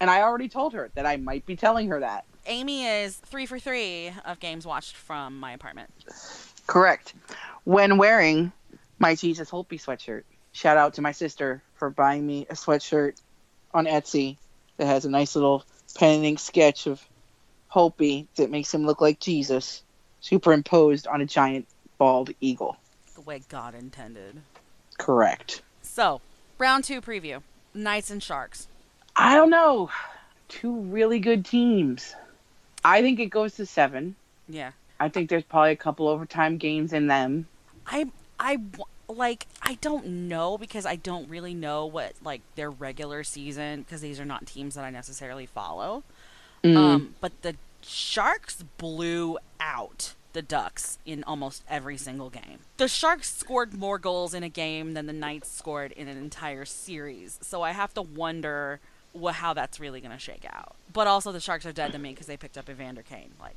[0.00, 2.24] And I already told her that I might be telling her that.
[2.46, 5.90] Amy is three for three of games watched from my apartment.
[6.66, 7.14] Correct.
[7.64, 8.52] When wearing
[8.98, 10.22] my Jesus Holtby sweatshirt.
[10.52, 13.20] Shout out to my sister for buying me a sweatshirt
[13.72, 14.36] on Etsy
[14.76, 15.64] that has a nice little
[16.02, 17.02] ink sketch of
[17.72, 19.82] Holtby that makes him look like Jesus,
[20.20, 21.66] superimposed on a giant
[21.98, 22.76] bald eagle.
[23.14, 24.40] The way God intended.
[24.98, 25.62] Correct.
[25.82, 26.20] So,
[26.58, 27.42] round two preview:
[27.74, 28.68] Knights and Sharks.
[29.16, 29.90] I don't know.
[30.48, 32.14] Two really good teams.
[32.84, 34.16] I think it goes to seven.
[34.48, 34.72] Yeah.
[35.00, 37.46] I think there's probably a couple overtime games in them.
[37.86, 38.06] I
[38.38, 38.58] I
[39.08, 44.00] like I don't know because I don't really know what like their regular season because
[44.00, 46.02] these are not teams that I necessarily follow.
[46.62, 46.76] Mm.
[46.76, 52.58] Um, but the Sharks blew out the Ducks in almost every single game.
[52.76, 56.64] The Sharks scored more goals in a game than the Knights scored in an entire
[56.64, 57.38] series.
[57.42, 58.80] So I have to wonder
[59.12, 60.74] what how that's really going to shake out.
[60.92, 63.32] But also the Sharks are dead to me because they picked up Evander Kane.
[63.40, 63.56] Like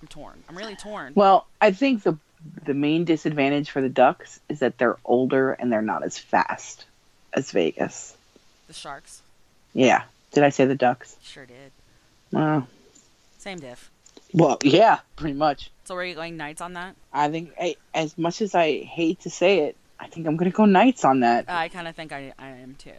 [0.00, 0.42] I'm torn.
[0.48, 1.12] I'm really torn.
[1.14, 2.16] Well, I think the
[2.64, 6.84] the main disadvantage for the Ducks is that they're older and they're not as fast
[7.32, 8.16] as Vegas.
[8.66, 9.22] the Sharks
[9.72, 10.02] Yeah.
[10.32, 11.16] Did I say the Ducks?
[11.22, 11.72] sure did.
[12.32, 12.68] Well,
[13.38, 13.90] Same diff.
[14.32, 15.70] well, yeah, pretty much.
[15.84, 16.94] So are you going Knights on that?
[17.12, 20.50] I think I, as much as I hate to say it, I think I'm gonna
[20.50, 21.46] go Knights on that.
[21.48, 22.90] I kind of think I, I am too.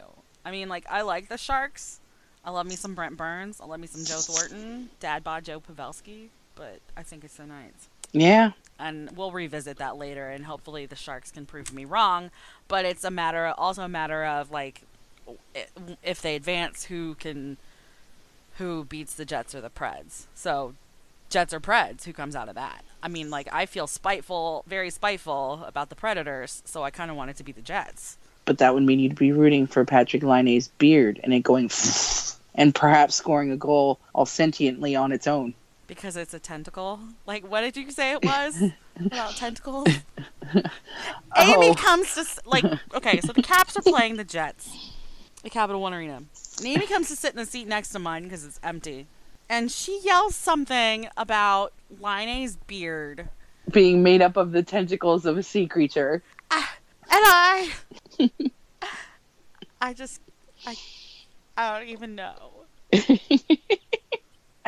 [0.44, 2.00] I mean, like, I like the Sharks.
[2.44, 3.62] I love me some Brent Burns.
[3.62, 4.90] I love me some Joe Thornton.
[5.00, 6.30] Dad bod Joe Pavelski.
[6.56, 7.88] But I think it's the Knights.
[8.12, 8.52] Yeah.
[8.80, 12.32] and we'll revisit that later and hopefully the sharks can prove me wrong
[12.68, 14.82] but it's a matter also a matter of like
[16.04, 17.58] if they advance who can
[18.58, 20.74] who beats the jets or the preds so
[21.30, 24.90] jets or preds who comes out of that i mean like i feel spiteful very
[24.90, 28.58] spiteful about the predators so i kind of want it to be the jets But
[28.58, 31.70] that would mean you'd be rooting for Patrik Laine's beard and it going
[32.56, 35.54] and perhaps scoring a goal all sentiently on its own.
[35.90, 38.62] Because it's a tentacle like what did you say it was
[39.04, 39.88] about tentacles
[40.54, 40.64] Amy
[41.36, 41.74] Oh.
[41.76, 44.94] comes to like okay, so the Caps are playing the Jets,
[45.44, 46.22] the Capital One Arena,
[46.58, 49.08] and Amy comes to sit in the seat next to mine because it's empty,
[49.50, 53.30] and she yells something about Laine's beard,
[53.72, 56.24] Being made up of the tentacles of a sea creature.
[56.52, 57.72] Ah, and I,
[59.82, 60.22] I just,
[60.66, 60.76] I,
[61.58, 62.66] I don't even know.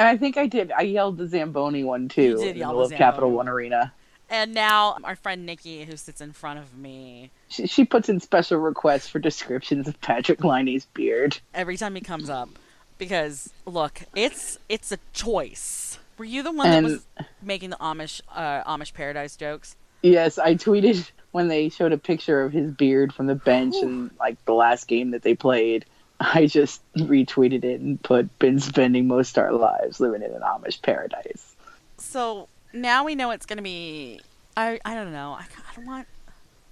[0.02, 0.72] And I think I did.
[0.72, 2.22] I yelled the Zamboni one too.
[2.24, 3.94] You did in the yell the of Capital One Arena.
[4.32, 8.20] And now our friend Nikki, who sits in front of me, She, she puts in
[8.20, 11.38] special requests for descriptions of Patrik Laine's beard.
[11.54, 12.50] every time he comes up,
[12.98, 16.00] because look, it's it's a choice.
[16.18, 17.06] Were you the one that was
[17.44, 19.76] making the Amish uh, Amish Paradise jokes?
[20.02, 24.10] Yes, I tweeted when they showed a picture of his beard from the bench and
[24.20, 25.86] like the last game that they played.
[26.34, 30.42] I just retweeted it and put been spending most of our lives living in an
[30.42, 31.56] Amish paradise.
[31.98, 34.22] So now we know it's gonna be.
[34.56, 35.32] I I don't know.
[35.32, 36.08] I, I don't want.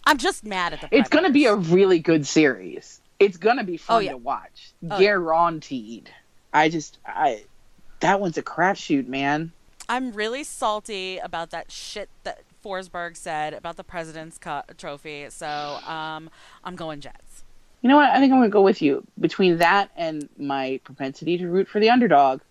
[0.06, 0.90] I'm just mad at the.
[0.92, 3.00] It's going to be a really good series.
[3.20, 4.12] It's going to be fun Oh, yeah.
[4.12, 4.72] to watch.
[4.90, 5.00] Oh, yeah.
[5.00, 6.10] Guaranteed.
[6.54, 7.44] I just I
[8.00, 9.52] that one's a crapshoot, man.
[9.88, 15.28] I'm really salty about that shit that Forsberg said about the President's Cup trophy.
[15.30, 16.30] So um,
[16.64, 17.29] I'm going Jets.
[17.82, 18.10] You know what?
[18.10, 21.68] I think I'm going to go with you between that and my propensity to root
[21.68, 22.42] for the underdog,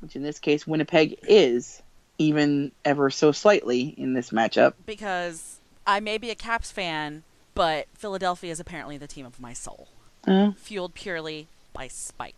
[0.00, 1.80] which in this case Winnipeg is,
[2.18, 4.72] even ever so slightly in this matchup.
[4.86, 7.22] because I may be a Caps fan,
[7.54, 9.88] but Philadelphia is apparently the team of my soul,
[10.26, 12.34] Uh, fueled purely by spite.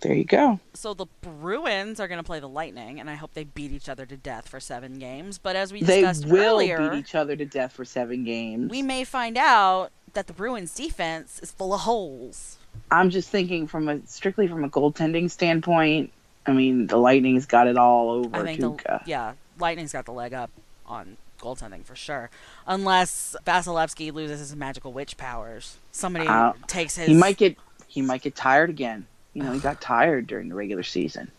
[0.00, 0.60] there you go.
[0.74, 3.88] So the Bruins are going to play the Lightning, and I hope they beat each
[3.88, 5.38] other to death for seven games.
[5.38, 8.70] But as we discussed They will earlier, beat each other to death for seven games.
[8.70, 12.56] we may find out that the Bruins defense is full of holes.
[12.90, 16.10] I'm just thinking from a strictly from a goaltending standpoint.
[16.46, 20.12] I mean, the Lightning's got it all over I think the yeah, Lightning's got the
[20.12, 20.50] leg up
[20.86, 22.30] on goaltending for sure,
[22.66, 25.76] unless Vasilevskiy loses his magical witch powers.
[25.92, 27.56] Somebody Uh, takes his He might get
[27.88, 29.06] he might get tired again.
[29.34, 31.30] You know, he got tired during the regular season.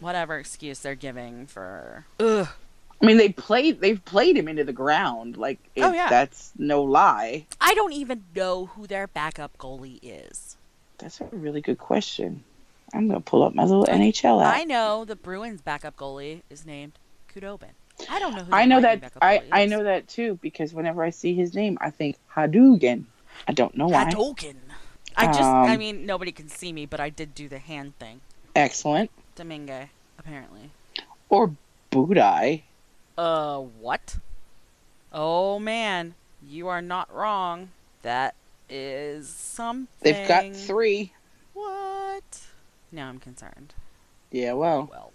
[0.00, 2.04] whatever excuse they're giving for.
[2.20, 2.48] Ugh.
[3.00, 5.36] I mean, they played they've played him into the ground.
[5.36, 6.08] Like, it, Oh, yeah.
[6.10, 7.46] that's no lie.
[7.60, 10.56] I don't even know who their backup goalie is.
[10.98, 12.42] That's a really good question.
[12.92, 14.56] I'm gonna pull up my little NHL app.
[14.56, 16.92] I know the Bruins backup goalie is named
[17.32, 17.70] Khudobin.
[18.08, 18.52] I don't know who.
[18.52, 21.90] I know that I, I know that too because whenever I see his name, I
[21.90, 23.04] think Hadouken.
[23.46, 24.06] I don't know why.
[24.06, 24.56] Hadouken.
[25.16, 27.98] I just, I Um, mean, nobody can see me, but I did do the hand
[27.98, 28.20] thing.
[28.54, 29.10] Excellent.
[29.34, 30.70] Domingue, apparently.
[31.28, 31.52] Or
[31.90, 32.62] Budaj.
[33.18, 34.16] Uh, what?
[35.12, 37.70] Oh man, you are not wrong.
[38.02, 38.36] That
[38.70, 39.88] is something.
[40.00, 41.12] They've got three.
[41.52, 42.42] What?
[42.92, 43.74] Now I'm concerned.
[44.30, 44.88] Yeah, well.
[44.88, 45.12] Well,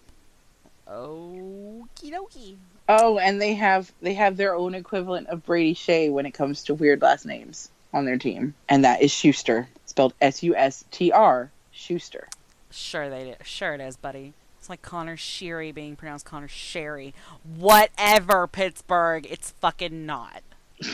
[0.86, 2.58] okie dokie.
[2.90, 6.64] Oh, and they have they have their own equivalent of Brady Skjei when it comes
[6.66, 10.84] to weird last names on their team, and that is Sustr, spelled S U S
[10.92, 12.26] T R, Sustr.
[12.70, 13.36] Sure they do.
[13.46, 14.34] Sure it is, buddy.
[14.64, 17.14] It's like Conor Sheary being pronounced Connor Sherry.
[17.58, 19.28] Whatever, Pittsburgh.
[19.30, 20.42] It's fucking not.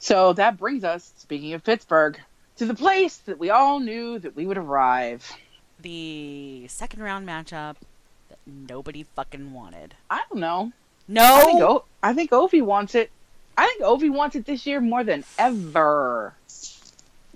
[0.00, 2.18] So that brings us, speaking of Pittsburgh,
[2.56, 5.32] to the place that we all knew that we would arrive.
[5.80, 7.76] The second round matchup
[8.28, 9.94] that nobody fucking wanted.
[10.08, 10.72] I don't know.
[11.20, 11.68] I think, No.
[11.68, 13.10] o- I think Ovi wants it.
[13.56, 16.34] I think Ovi wants it this year more than ever.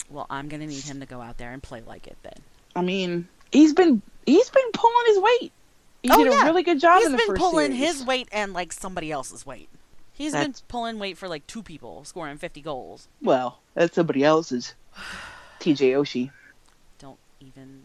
[0.09, 2.43] Well, I'm gonna need him to go out there and play like it then.
[2.77, 5.53] I mean, he's been he's been pulling his weight.
[6.03, 6.45] He Oh, did a yeah.
[6.47, 7.99] really good job He's in the been first pulling series.
[7.99, 9.69] his weight and like somebody else's weight.
[10.13, 13.09] He's That's- been pulling weight for like two people, scoring 50 goals.
[13.23, 14.75] Well, that's somebody else's.
[15.61, 16.31] TJ Oshie.
[16.99, 17.85] Don't even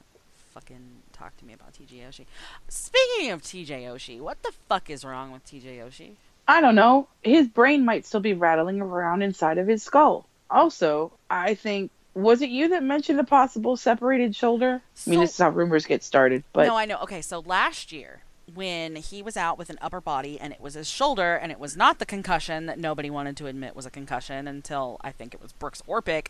[0.53, 0.81] fucking
[1.13, 2.25] talk to me about TJ Oshie.
[2.67, 6.13] Speaking of TJ Oshie, what the fuck is wrong with TJ Oshie?
[6.47, 7.07] I don't know.
[7.23, 10.25] His brain might still be rattling around inside of his skull.
[10.49, 14.82] Also, I think was it you that mentioned a possible separated shoulder?
[15.05, 16.97] I mean, this is how rumors get started, but no, I know.
[17.03, 18.22] Okay, so last year
[18.53, 21.59] when he was out with an upper body and it was his shoulder and it
[21.59, 25.34] was not the concussion that nobody wanted to admit was a concussion until I think
[25.34, 26.28] it was Brooks Orpik,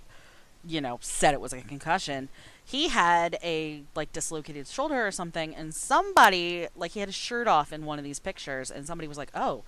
[0.65, 2.29] you know, said it was a concussion.
[2.65, 7.47] He had a like dislocated shoulder or something and somebody like he had his shirt
[7.47, 9.63] off in one of these pictures and somebody was like, "Oh,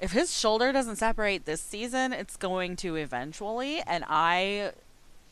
[0.00, 4.72] If his shoulder doesn't separate this season, it's going to eventually, and I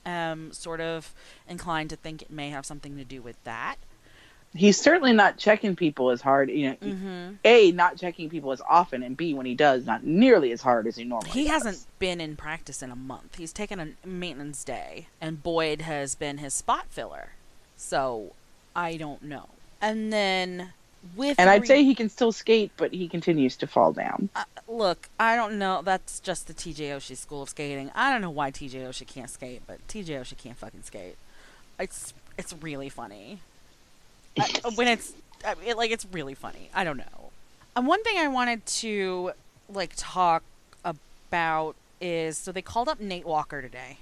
[0.07, 1.14] am sort of
[1.48, 3.76] inclined to think it may have something to do with that.
[4.55, 6.50] He's certainly not checking people as hard.
[6.50, 7.34] You know, Mm-hmm.
[7.44, 10.86] a not checking people as often, and b when he does, not nearly as hard
[10.86, 11.30] as he normally.
[11.30, 11.64] He does.
[11.64, 13.36] hasn't been in practice in a month.
[13.36, 17.30] He's taken a maintenance day, and Boyd has been his spot filler.
[17.78, 18.34] So
[18.76, 19.48] I don't know.
[19.80, 20.74] And then
[21.16, 24.28] with And I'd re- say he can still skate, but he continues to fall down.
[24.34, 25.82] Uh, look, I don't know.
[25.82, 27.90] That's just the TJ Oshie school of skating.
[27.94, 31.16] I don't know why TJ Oshie can't skate, but TJ Oshie can't fucking skate.
[31.78, 33.40] It's it's really funny.
[34.38, 35.12] I- when it's
[35.44, 36.70] I like it's really funny.
[36.74, 37.30] I don't know.
[37.74, 39.32] And one thing I wanted to
[39.68, 40.42] like talk
[40.84, 43.98] about is so they called up Nate Walker today.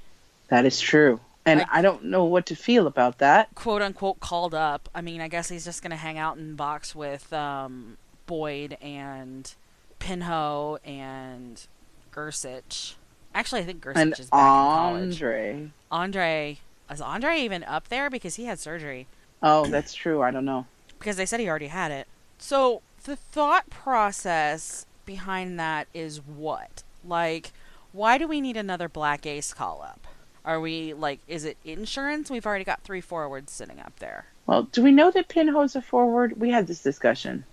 [0.48, 1.20] That is true.
[1.46, 3.54] And I- I, don't know what to feel about that.
[3.54, 4.88] quote unquote called up.
[4.94, 9.52] I mean, I guess he's just gonna hang out in box with um, Boyd and
[9.98, 11.66] Pinho and
[12.12, 12.94] Gersich.
[13.34, 15.02] Actually, I think Gersich And is back in college.
[15.22, 15.70] Andre.
[15.90, 16.58] Andre
[16.90, 19.06] is Andre even up there because he had surgery
[19.42, 20.20] Oh, that's true.
[20.22, 20.66] I don't know.
[20.98, 22.06] because they said he already had it.
[22.38, 26.82] So the thought process behind that is what?
[27.04, 27.52] Like,
[27.92, 30.06] why do we need another Black Ace call up?
[30.44, 32.30] Are we like, is it insurance?
[32.30, 34.26] We've already got three forwards sitting up there.
[34.46, 36.40] Well, do we know that Pinho's a forward?
[36.40, 37.44] We had this discussion.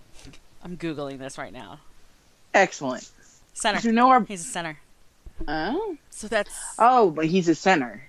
[0.64, 1.80] I'm googling this right now.
[2.54, 3.08] Excellent.
[3.52, 3.80] Center.
[3.80, 4.22] Do you know our?
[4.22, 4.78] He's a center.
[5.46, 8.02] Oh, So that's oh, but he's a center.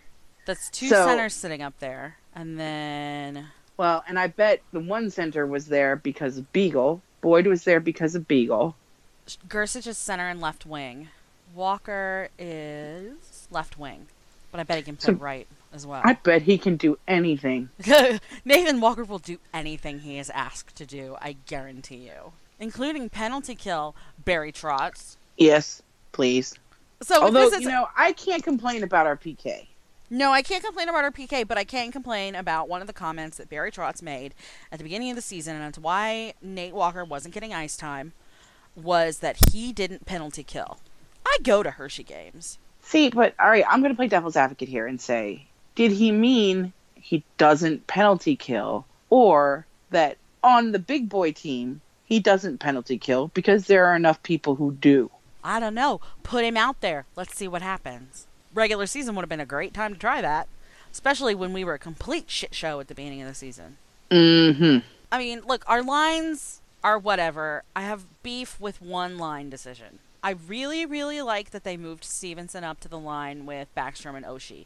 [0.45, 5.11] that's two so- centers sitting up there, and then Well, and I bet the one
[5.11, 7.01] center was there because of Beagle.
[7.21, 8.75] Boyd was there because of Beagle.
[9.47, 11.09] Gersich is center and left wing.
[11.53, 14.07] Walker is left wing,
[14.51, 16.01] but I bet he can play So- right as well.
[16.03, 17.69] I bet he can do anything.
[18.45, 21.15] Nathan Walker will do anything he is asked to do.
[21.21, 23.95] I guarantee you, including penalty kill
[24.25, 25.17] Barry Trotz.
[25.37, 25.81] Yes,
[26.11, 26.55] please.
[27.01, 29.67] So Although this is you know, I can't complain about our PK.
[30.09, 32.93] No, I can't complain about our PK, but I can complain about one of the
[32.93, 34.33] comments that Barry Trotz made
[34.71, 38.13] at the beginning of the season, and it's why Nate Walker wasn't getting ice time,
[38.75, 40.79] was that he didn't penalty kill.
[41.25, 42.57] I go to Hershey games.
[42.89, 46.11] See, but all right, I'm going to play devil's advocate here and say, did he
[46.11, 52.97] mean he doesn't penalty kill, or that on the big boy team he doesn't penalty
[52.97, 55.11] kill because there are enough people who do?
[55.43, 56.01] I don't know.
[56.23, 57.05] Put him out there.
[57.15, 58.25] Let's see what happens.
[58.55, 60.47] Regular season would have been a great time to try that,
[60.91, 63.77] especially when we were a complete shit show at the beginning of the season.
[64.09, 64.79] Mm-hmm.
[65.11, 67.61] I mean, look, our lines are whatever.
[67.75, 69.99] I have beef with one line decision.
[70.23, 74.25] I really, really like that they moved Stephenson up to the line with Backstrom and
[74.25, 74.65] Oshie.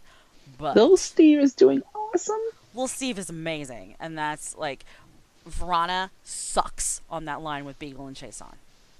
[0.58, 2.39] But Little Steve is doing awesome.
[2.74, 4.84] well, Steve is amazing, and that's like
[5.49, 8.56] Vrana sucks on that line with Beagle and Chiasson.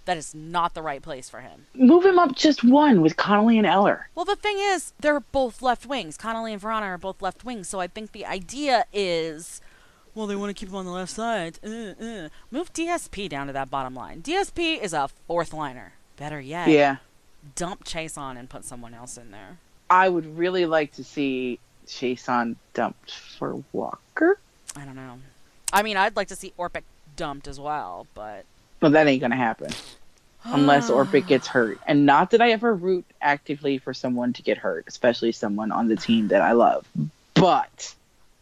[0.06, 1.66] That is not the right place for him.
[1.74, 4.10] Move him up just one with Connolly and Eller.
[4.16, 6.18] Well, the thing is, they're both left wings.
[6.18, 9.62] Connolly and Vrana are both left wings, so I think the idea is,
[10.14, 11.58] well, they want to keep him on the left side.
[11.64, 12.30] Uh, uh.
[12.52, 14.22] Move DSP down to that bottom line.
[14.22, 15.94] DSP is a fourth liner.
[16.18, 16.98] Better yet, Yeah.
[17.56, 19.58] dump Chiasson and put someone else in there.
[19.90, 24.40] I would really like to see Chiasson dumped for Walker.
[24.76, 25.20] I don't know.
[25.72, 26.84] I mean, I'd like to see Orpik
[27.16, 28.46] dumped as well, but
[28.80, 29.72] But that ain't gonna happen
[30.46, 31.80] unless Orpik gets hurt.
[31.88, 35.88] And not that I ever root actively for someone to get hurt, especially someone on
[35.88, 36.88] the team that I love.
[37.34, 37.96] But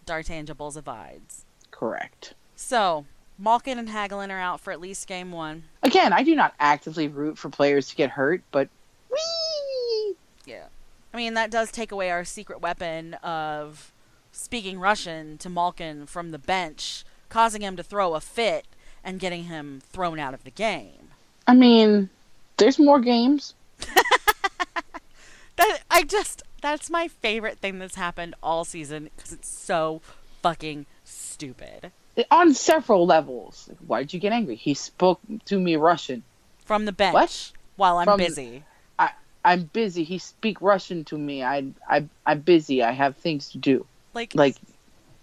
[0.05, 1.45] Dartangibles abides.
[1.72, 2.34] correct.
[2.55, 3.05] So
[3.41, 5.63] Malkin and Hagelin are out for at least game one.
[5.83, 8.69] Again, I do not actively root for players to get hurt, but
[9.09, 10.15] whee!
[10.45, 10.65] Yeah.
[11.13, 13.91] I mean, that does take away our secret weapon of
[14.31, 18.65] speaking Russian to Malkin from the bench, causing him to throw a fit
[19.03, 21.09] and getting him thrown out of the game.
[21.47, 22.09] I mean,
[22.57, 23.55] there's more games.
[25.61, 30.01] That I just that's my favorite thing that's happened all season because it's so
[30.41, 31.91] fucking stupid.
[32.30, 33.68] On several levels.
[33.70, 34.55] Like, Why'd you get angry?
[34.55, 36.24] He spoke to me Russian.
[36.66, 37.51] From the bench What?
[37.78, 38.64] while I'm From- busy.
[39.43, 40.03] I'm busy.
[40.03, 41.43] He speak Russian to me.
[41.43, 42.84] I I I'm busy.
[42.84, 43.88] I have things to do.
[44.14, 44.55] Like, Like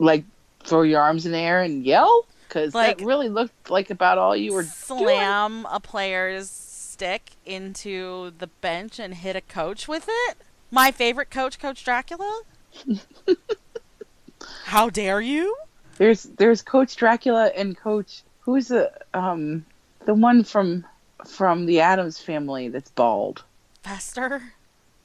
[0.00, 0.24] like
[0.64, 4.18] throw your arms in the air and yell cuz Like- that really looked like about
[4.18, 10.06] all you were slam a player's stick into the bench and hit a coach with
[10.08, 10.38] it.
[10.72, 12.42] My favorite coach, Coach Dracula.
[14.64, 15.56] How dare you?
[15.98, 19.64] There's there's Coach Dracula and Coach who's the um
[20.06, 20.86] the one from
[21.26, 23.42] from the Addams family that's bald.
[23.82, 24.42] Fester?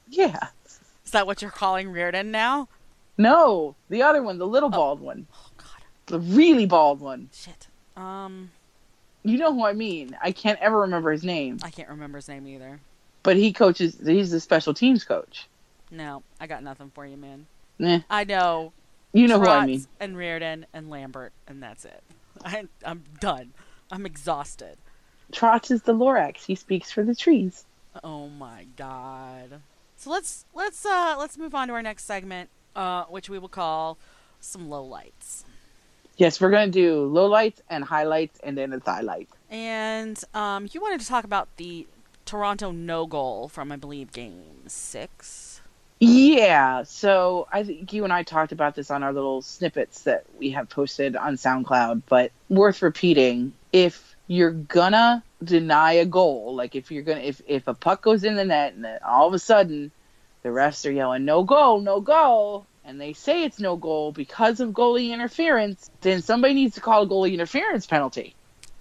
[0.08, 0.48] Yeah.
[1.04, 2.68] Is that what you're calling Reirden now?
[3.18, 7.28] No, the other one, the little bald one, Oh God, the really bald one.
[7.32, 7.68] shit.
[7.96, 8.50] Um,
[9.22, 10.16] You know who I mean.
[10.22, 12.80] I can't ever remember his name, I can't remember his name either.
[13.22, 13.96] but he coaches.
[14.04, 15.46] He's the special teams coach.
[15.90, 17.46] No, I got nothing for you, man.
[17.80, 18.72] Eh, I know.
[19.14, 19.86] You know who I Trotz mean.
[20.00, 22.02] And Reirden and Lambert, and that's it.
[22.44, 23.52] I, I'm done.
[23.90, 24.76] I'm exhausted.
[25.32, 26.44] Trotz is the Lorax.
[26.44, 27.64] He speaks for the trees.
[28.02, 29.60] Oh my god.
[29.96, 33.48] So let's let's uh let's move on to our next segment, uh, which we will
[33.48, 33.96] call
[34.40, 35.44] some lowlights.
[36.16, 39.32] Yes, we're gonna do lowlights and highlights, and then it's highlights.
[39.48, 41.86] And um, you wanted to talk about the
[42.24, 45.43] Toronto no goal from I believe game six.
[46.06, 50.24] Yeah, so I think you and I talked about this on our little snippets that
[50.38, 53.52] we have posted on SoundCloud, but worth repeating.
[53.72, 58.24] If you're gonna deny a goal, like if you're gonna if if a puck goes
[58.24, 59.90] in the net and then all of a sudden
[60.42, 64.60] the refs are yelling no goal, no goal, and they say it's no goal because
[64.60, 68.34] of goalie interference, then somebody needs to call a goalie interference penalty.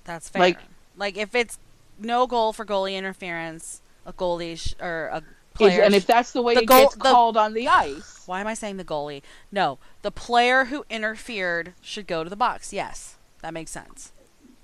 [0.04, 0.42] That's fair.
[0.42, 0.60] Like-
[0.96, 1.58] Like, if it's
[1.98, 5.24] no goal for goalie interference, a goalie sh- or a
[5.54, 5.82] If- player.
[5.84, 8.42] and if that's the way the it goal- gets the- called on the ice, why
[8.42, 9.22] am I saying the goalie?
[9.52, 12.74] No, the player who interfered should go to the box.
[12.74, 14.12] Yes, that makes sense.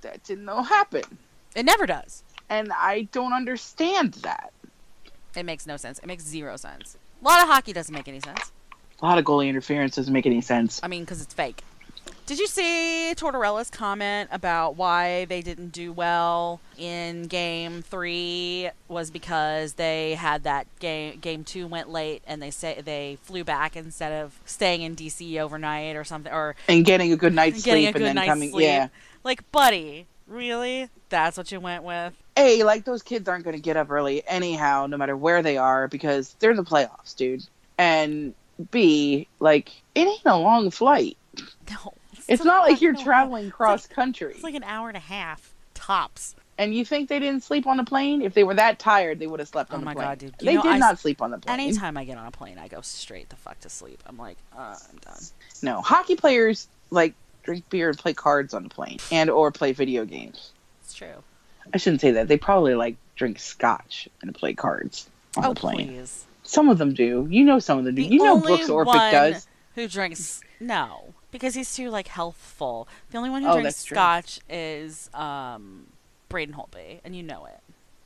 [0.01, 1.17] that didn't happen.
[1.55, 2.23] It never does.
[2.49, 4.53] And I don't understand that.
[5.35, 5.99] It makes no sense.
[5.99, 6.95] It makes zero sense.
[7.21, 8.51] A lot of hockey doesn't make any sense.
[9.01, 10.79] A lot of goalie interference doesn't make any sense.
[10.81, 11.63] I mean, because it's fake.
[12.25, 19.09] Did you see Tortorella's comment about why they didn't do well in game three was
[19.09, 23.75] because they had that game game two went late and they say they flew back
[23.75, 27.95] instead of staying in DC overnight or something or And getting a good night's sleep
[27.95, 28.51] and then coming.
[28.51, 28.63] sleep.
[28.63, 28.89] Yeah.
[29.23, 30.89] Like, buddy, really?
[31.09, 32.13] That's what you went with?
[32.37, 35.57] A, like those kids aren't going to get up early anyhow, no matter where they
[35.57, 37.43] are, because they're in the playoffs, dude.
[37.77, 38.33] And
[38.71, 41.17] B, like, it ain't a long flight.
[41.69, 41.93] No.
[42.29, 44.33] It's not like you're traveling cross country.
[44.33, 46.35] It's like an hour and a half tops.
[46.57, 48.21] and you think they didn't sleep on the plane?
[48.21, 49.93] If they were that tired, they would have slept Oh on the my.
[49.93, 50.35] God, dude.
[50.41, 51.59] You They know, did I not sleep on the plane.
[51.59, 54.03] Anytime I get on a plane, I go straight the fuck to sleep.
[54.05, 55.21] I'm like, uh, I'm done.
[55.61, 57.13] No, hockey players like
[57.43, 60.51] drink beer and play cards on the plane, and or play video games.
[60.83, 61.23] It's true.
[61.73, 62.27] I shouldn't say that.
[62.27, 65.87] They probably like drink scotch and play cards on oh, the plane.
[65.87, 66.25] please.
[66.43, 67.27] Some of them do.
[67.29, 68.01] You know some of them do.
[68.03, 69.47] The you know Brooks Orpik does.
[69.75, 70.41] Who drinks?
[70.59, 72.87] No, because he's too like healthful.
[73.11, 73.95] The only one who Oh, drinks that's true.
[73.95, 75.87] scotch is um,
[76.29, 77.59] Braden Holtby, and you know it.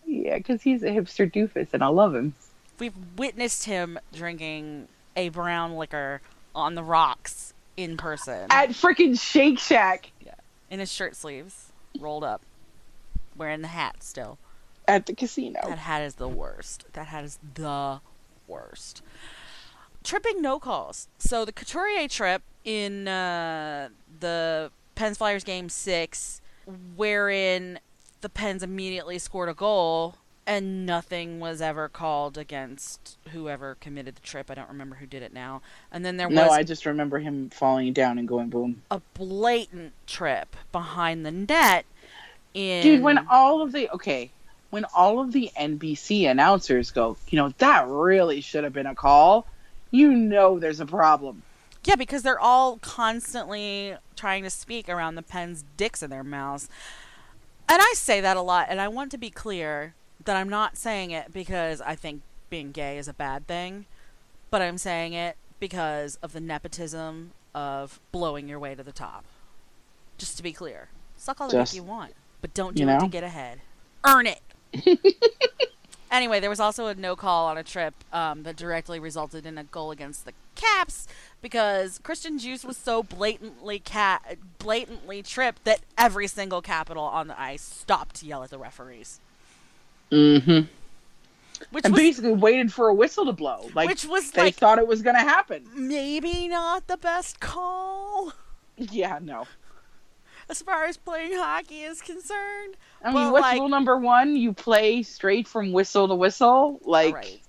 [0.06, 2.36] Yeah, because he's a hipster doofus, and I love him.
[2.80, 6.22] We've witnessed him drinking a brown liquor
[6.56, 10.34] on the rocks in person At freaking Shake Shack Yeah,
[10.70, 12.42] in his shirt sleeves, rolled up,
[13.36, 14.38] wearing the hat still.
[14.88, 15.60] at the casino.
[15.64, 16.86] That hat is the worst.
[16.94, 18.02] That hat is the
[18.48, 19.02] worst.
[20.04, 21.08] Tripping no calls.
[21.18, 23.89] So the Couturier trip in uh,
[24.20, 26.41] the Pens Flyers game six,
[26.95, 27.80] wherein
[28.22, 34.22] the Pens immediately scored a goal and nothing was ever called against whoever committed the
[34.22, 34.51] trip.
[34.51, 35.61] I don't remember who did it now.
[35.91, 38.82] And then there no, was No, I just remember him falling down and going boom.
[38.91, 41.86] a blatant trip behind the net.
[42.53, 44.30] In Dude, when all of the okay,
[44.70, 48.95] when all of the NBC announcers go, you know, that really should have been a
[48.95, 49.47] call.
[49.91, 51.41] You know, there's a problem.
[51.86, 56.70] Yeah, because they're all constantly trying to speak around the pen's dicks in their mouths.
[57.68, 59.94] And I say that a lot, and I want to be clear
[60.26, 63.86] that I'm not saying it because I think being gay is a bad thing,
[64.50, 69.26] but I'm saying it because of the nepotism of blowing your way to the top.
[70.18, 70.90] Just to be clear.
[71.18, 73.60] Suck all the dick you want, but don't do you it to get ahead.
[74.06, 74.42] Earn it!
[76.14, 79.57] Anyway, there was also a no call on a trip um, that directly resulted in
[79.57, 81.07] a goal against the Caps
[81.41, 87.41] because Christian Djoos was so blatantly cat blatantly tripped that every single Capital on the
[87.41, 89.20] ice stopped to yell at the referees,
[90.11, 90.68] Mm-hmm.
[91.72, 93.68] which And was basically waited for a whistle to blow.
[93.74, 95.66] Like which was they like thought it was going to happen.
[95.76, 98.34] maybe not the best call
[98.78, 99.47] Yeah, no.
[100.50, 102.76] As far as playing hockey is concerned.
[103.04, 104.36] I mean, what's like- rule number one?
[104.36, 106.80] You play straight from whistle to whistle.
[106.84, 107.39] Like, Right.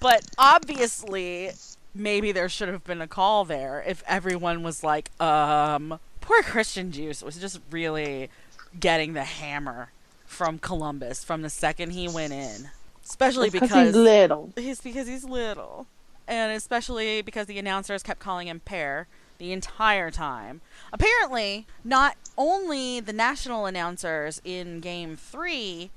[0.00, 1.50] But obviously,
[1.94, 6.90] maybe there should have been a call there if everyone was like, um, poor Christian
[6.90, 8.30] Djoos was just really
[8.78, 9.90] getting the hammer
[10.24, 12.70] from Columbus from the second he went in.
[13.04, 14.52] Especially it's 'cause because he's little.
[14.56, 15.86] he's because he's little.
[16.28, 19.08] And especially because the announcers kept calling him Pear
[19.40, 20.60] the entire time.
[20.92, 25.90] Apparently, not only the national announcers in game three,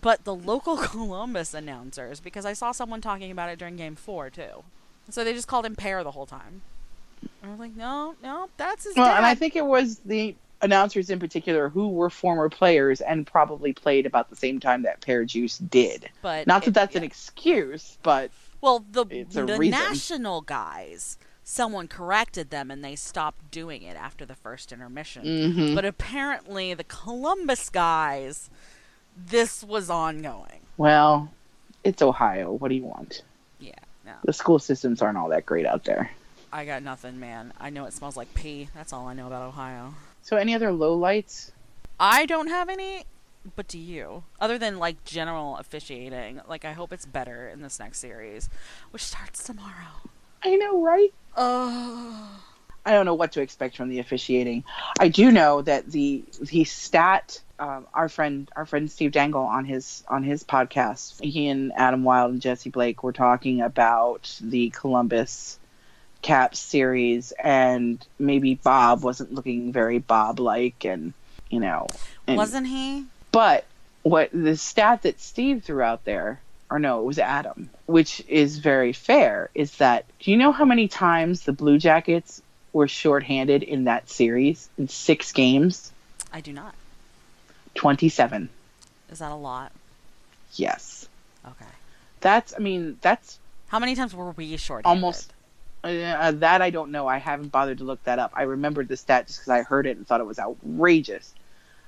[0.00, 4.30] but the local Columbus announcers, because I saw someone talking about it during game four
[4.30, 4.62] too.
[5.10, 6.62] So they just called him Pear the whole time.
[7.42, 9.16] I was like, no, no, that's his Well, dad.
[9.16, 13.72] and I think it was the announcers in particular who were former players and probably
[13.72, 16.08] played about the same time that Pär Djoos did.
[16.20, 18.30] But Not that it- that's an excuse, but
[18.60, 19.70] well, the the reason.
[19.70, 25.24] national guys, someone corrected them and they stopped doing it after the first intermission.
[25.24, 25.74] mhm.
[25.74, 28.48] But apparently, the Columbus guys,
[29.16, 30.60] this was ongoing.
[30.76, 31.30] well,
[31.84, 32.52] it's Ohio.
[32.52, 33.22] What do you want?
[33.58, 33.72] Yeah,
[34.06, 36.10] no, The school systems aren't all that great out there.
[36.52, 37.52] I got nothing, man.
[37.58, 38.68] I know it smells like pee.
[38.74, 39.94] That's all I know about Ohio.
[40.22, 41.50] So, any other lowlights?
[41.98, 43.04] I don't have any,
[43.56, 44.22] but do you?
[44.40, 48.48] Other than like general officiating, like I hope it's better in this next series,
[48.92, 50.10] which starts tomorrow.
[50.44, 51.12] I know, right?
[51.36, 52.42] Oh,
[52.84, 54.64] I don't know what to expect from the officiating.
[54.98, 59.64] I do know that the the stat um, our friend our friend Steve Dangle on
[59.64, 64.70] his on his podcast, he and Adam Wylde and Jesse Blake were talking about the
[64.70, 65.58] Columbus
[66.22, 71.12] Caps series, and maybe Bob wasn't looking very Bob like, and
[71.50, 71.86] you know,
[72.26, 73.04] and- wasn't he?
[73.30, 73.64] But
[74.02, 76.40] what the stat that Steve threw out there,
[76.72, 80.64] or no, it was Adam, which is very fair, is that do you know how
[80.64, 82.40] many times the Blue Jackets
[82.72, 85.92] were shorthanded in that series in six games?
[86.32, 86.74] I do not.
[87.74, 88.48] 27.
[89.10, 89.70] Is that a lot?
[90.54, 91.06] Yes.
[91.46, 91.70] Okay.
[92.22, 94.86] That's, I mean, that's How many times were we short?
[94.86, 95.30] almost.
[95.84, 97.06] Uh, that I don't know.
[97.06, 98.32] I haven't bothered to look that up.
[98.34, 101.34] I remembered the stat just because I heard it and thought it was outrageous.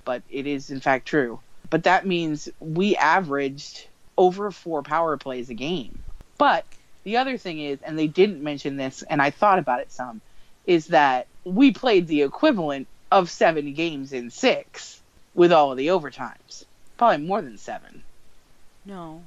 [0.04, 1.40] But it is, in fact, true.
[1.70, 3.86] But that means we averaged
[4.16, 5.98] over four power plays a game.
[6.38, 6.64] But
[7.04, 10.20] the other thing is, and they didn't mention this, and I thought about it some,
[10.66, 15.00] is that we played the equivalent of seven games in six
[15.34, 16.64] with all of the overtimes.
[16.96, 18.02] Probably more than seven.
[18.84, 19.22] No,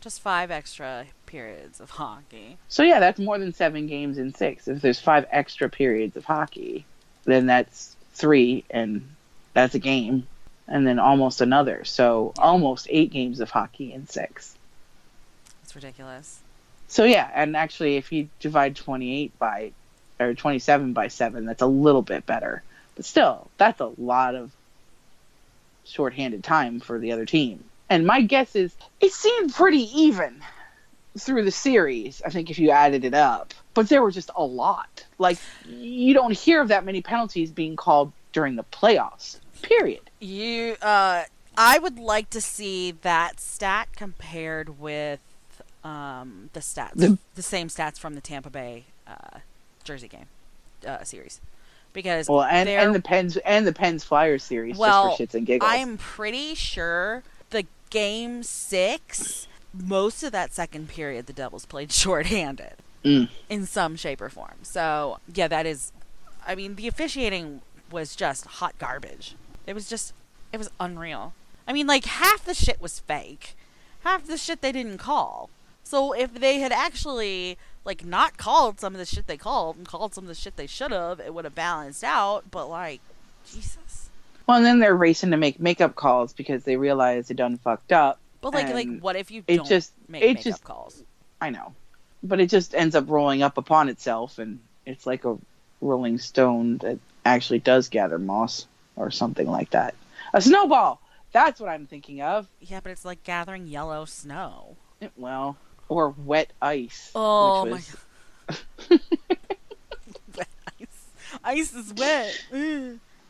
[0.00, 2.56] just five extra periods of hockey.
[2.68, 4.68] So yeah, that's more than seven games in six.
[4.68, 6.84] If there's five extra periods of hockey,
[7.24, 9.08] then that's three, and
[9.52, 10.26] that's a game,
[10.68, 11.84] and then almost another.
[11.84, 14.56] So almost eight games of hockey in six.
[15.62, 16.40] It's ridiculous.
[16.88, 19.72] So yeah, and actually, if you divide 28 by
[20.18, 22.62] or 27 by seven, that's a little bit better.
[22.96, 24.50] But still, that's a lot of
[25.84, 27.64] shorthanded time for the other team.
[27.90, 30.42] And my guess is it seemed pretty even
[31.18, 32.22] through the series.
[32.24, 35.06] I think if you added it up, but there were just a lot.
[35.18, 39.38] Like you don't hear of that many penalties being called during the playoffs.
[39.62, 40.00] Period.
[40.20, 41.24] You, uh,
[41.56, 45.20] I would like to see that stat compared with
[45.84, 49.38] um, the stats, The- the, same stats from the Tampa Bay uh,
[49.84, 50.26] Jersey game
[50.86, 51.40] uh, series,
[51.92, 55.34] because Well, and and the Pens and the Pens Flyers series Well, just for shits
[55.34, 55.70] and giggles.
[55.72, 62.74] I'm pretty sure the game six, most of that second period, the Devils played shorthanded
[63.04, 63.28] Mm.
[63.48, 64.56] in some shape or form.
[64.62, 65.92] So yeah, that is.
[66.44, 69.36] I mean, the officiating was just hot garbage.
[69.68, 70.14] It was just,
[70.50, 71.34] it was unreal.
[71.66, 73.54] I mean, like half the shit was fake,
[74.00, 75.50] half the shit they didn't call.
[75.84, 79.86] So if they had actually like not called some of the shit they called and
[79.86, 82.50] called some of the shit they should have, it would have balanced out.
[82.50, 83.00] But like,
[83.46, 84.08] Jesus.
[84.46, 87.92] Well, and then they're racing to make makeup calls because they realize they done fucked
[87.92, 88.18] up.
[88.40, 91.02] But like, like, what if you it don't just- make it makeup just- calls?
[91.40, 91.74] I know,
[92.22, 95.36] but it just ends up rolling up upon itself, and it's like a
[95.80, 98.66] rolling stone that actually does gather moss
[98.98, 99.94] or something like that.
[100.34, 101.00] A snowball.
[101.32, 102.48] That's what I'm thinking of.
[102.60, 104.76] Yeah, but it's like gathering yellow snow.
[105.16, 105.56] Well,
[105.88, 107.10] or wet ice.
[107.14, 107.96] Oh my was,
[110.80, 111.06] ice.
[111.44, 112.34] Ice is wet.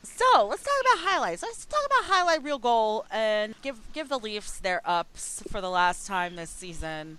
[0.03, 1.43] So let's talk about highlights.
[1.43, 5.71] Let's talk about highlight real goal and give give the Leafs their ups for the
[5.71, 7.19] last time this season,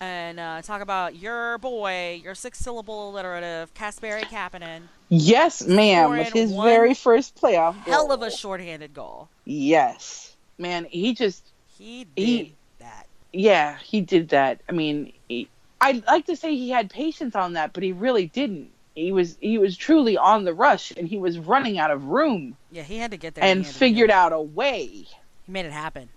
[0.00, 4.82] and uh, talk about your boy, your six syllable alliterative, Kasperi Kapanen.
[5.08, 6.10] Yes, ma'am.
[6.10, 7.94] With his very first playoff goal.
[7.94, 9.28] Hell of a shorthanded goal.
[9.44, 10.84] Yes, man.
[10.84, 11.42] He just
[11.78, 13.06] He did He- that.
[13.32, 14.60] yeah, he did that.
[14.68, 15.48] I mean, he,
[15.80, 18.70] I'd like to say he had patience on that, but he really didn't.
[18.94, 22.56] He was he was truly on the rush, and he was running out of room,
[22.72, 24.86] Yeah, he had to get there and he had to figured out a way.
[24.86, 25.06] He
[25.52, 26.08] made it happen.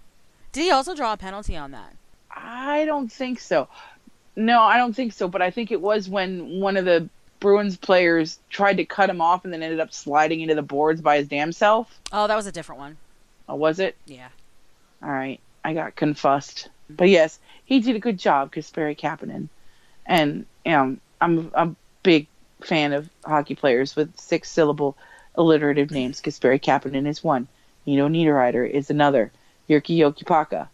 [0.52, 1.96] Did he also draw a penalty on that?
[2.36, 3.68] I don't think so.
[4.36, 5.28] No, I don't think so.
[5.28, 7.08] But I think it was when one of the
[7.42, 11.02] Bruins players tried to cut him off, and then ended up sliding into the boards
[11.02, 12.00] by his damn self.
[12.14, 12.98] Oh, that was a different one.
[13.50, 13.98] Oh, was it?
[14.06, 14.30] Yeah.
[15.04, 16.70] All right, I got confussed.
[16.90, 19.50] But yes, he did a good job, Kasperi Kapanen,
[20.06, 22.28] and um, I'm I'm a big
[22.62, 24.96] fan of hockey players with six syllable
[25.36, 26.22] alliterative names.
[26.22, 27.48] Kasperi Kapanen is one.
[27.88, 29.32] Nino Niederreiter is another.
[29.68, 30.68] Jyrki Jokipakka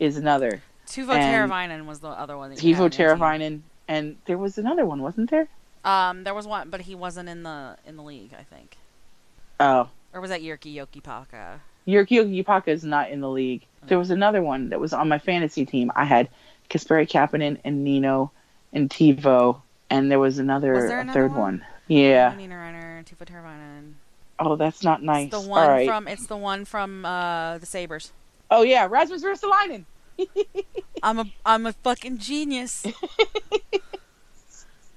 [0.00, 0.60] is another.
[0.88, 2.50] Teuvo Teravainen was the other one.
[2.50, 3.06] That you Tivo had on your team.
[3.06, 5.46] Teravainen, and there was another one, wasn't there?
[5.88, 8.32] Um, there was one, but he wasn't in the in the league.
[8.38, 8.76] I think.
[9.60, 11.60] Oh, Or was that Yerky Yoki Paka?
[11.86, 13.64] Yurki Yupaka is not in the league.
[13.86, 15.90] There was another one that was on my fantasy team.
[15.96, 16.28] I had
[16.68, 18.30] Kasperi Kapanen and Nino
[18.74, 21.40] and Tivo, and there was another, Was there a another third one?
[21.40, 21.66] one.
[21.86, 22.34] Yeah.
[22.36, 23.94] Nina Reiner, Tifa Tervainen.
[24.38, 25.32] Oh, that's not nice.
[25.32, 25.88] It's the one right.
[25.88, 28.12] from it's the one from uh, the Sabres.
[28.50, 29.84] Oh yeah, Rasmus Ristolainen.
[31.02, 32.86] I'm a I'm a fucking genius.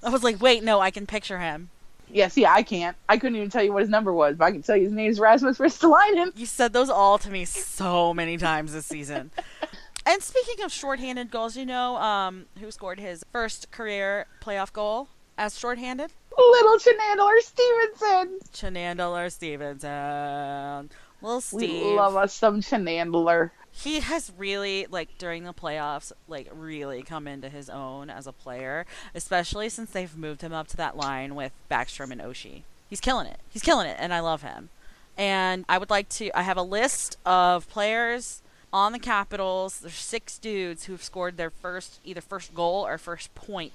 [0.02, 1.70] I was like, wait, no, I can picture him.
[2.08, 2.96] Yeah, see, I can't.
[3.08, 4.92] I couldn't even tell you what his number was, but I can tell you his
[4.92, 6.32] name is Rasmus Ristolainen.
[6.36, 9.30] You said those all to me so many times this season.
[10.06, 15.08] and speaking of shorthanded goals, you know um, who scored his first career playoff goal
[15.38, 16.10] as shorthanded?
[16.36, 18.38] Little Chenandler Stephenson.
[18.52, 20.90] Chenandler Stephenson.
[21.22, 21.84] Little Steve.
[21.84, 23.50] We love us some Chenandler.
[23.72, 28.32] He has really like during the playoffs like really come into his own as a
[28.32, 32.62] player especially since they've moved him up to that line with backstrom and oshie.
[32.88, 33.40] He's killing it.
[33.48, 34.68] He's killing it and i love him.
[35.16, 38.42] And i would like to i have a list of players
[38.72, 39.80] on the capitals.
[39.80, 43.72] There's six dudes who've scored their first either first goal or first point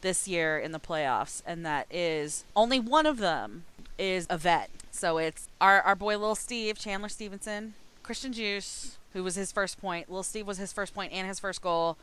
[0.00, 3.64] this year in the playoffs and that is only one of them
[3.96, 4.70] is a vet.
[4.90, 9.80] So it's our, our boy little steve chandler stephenson Christian Juice, who was his first
[9.80, 10.10] point.
[10.10, 11.96] Lil Steve was his first point and his first goal.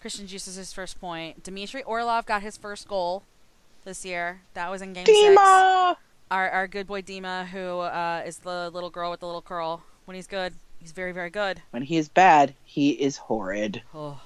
[0.00, 1.42] Christian Djoos is his first point.
[1.42, 3.22] Dmitry Orlov got his first goal
[3.84, 4.40] this year.
[4.54, 5.36] That was in game six.
[5.38, 9.82] Our, our good boy Dima, who uh, is the little girl with the little curl.
[10.04, 11.62] When he's good, he's very, very good.
[11.70, 13.82] When he is bad, he is horrid.
[13.92, 14.20] Oh,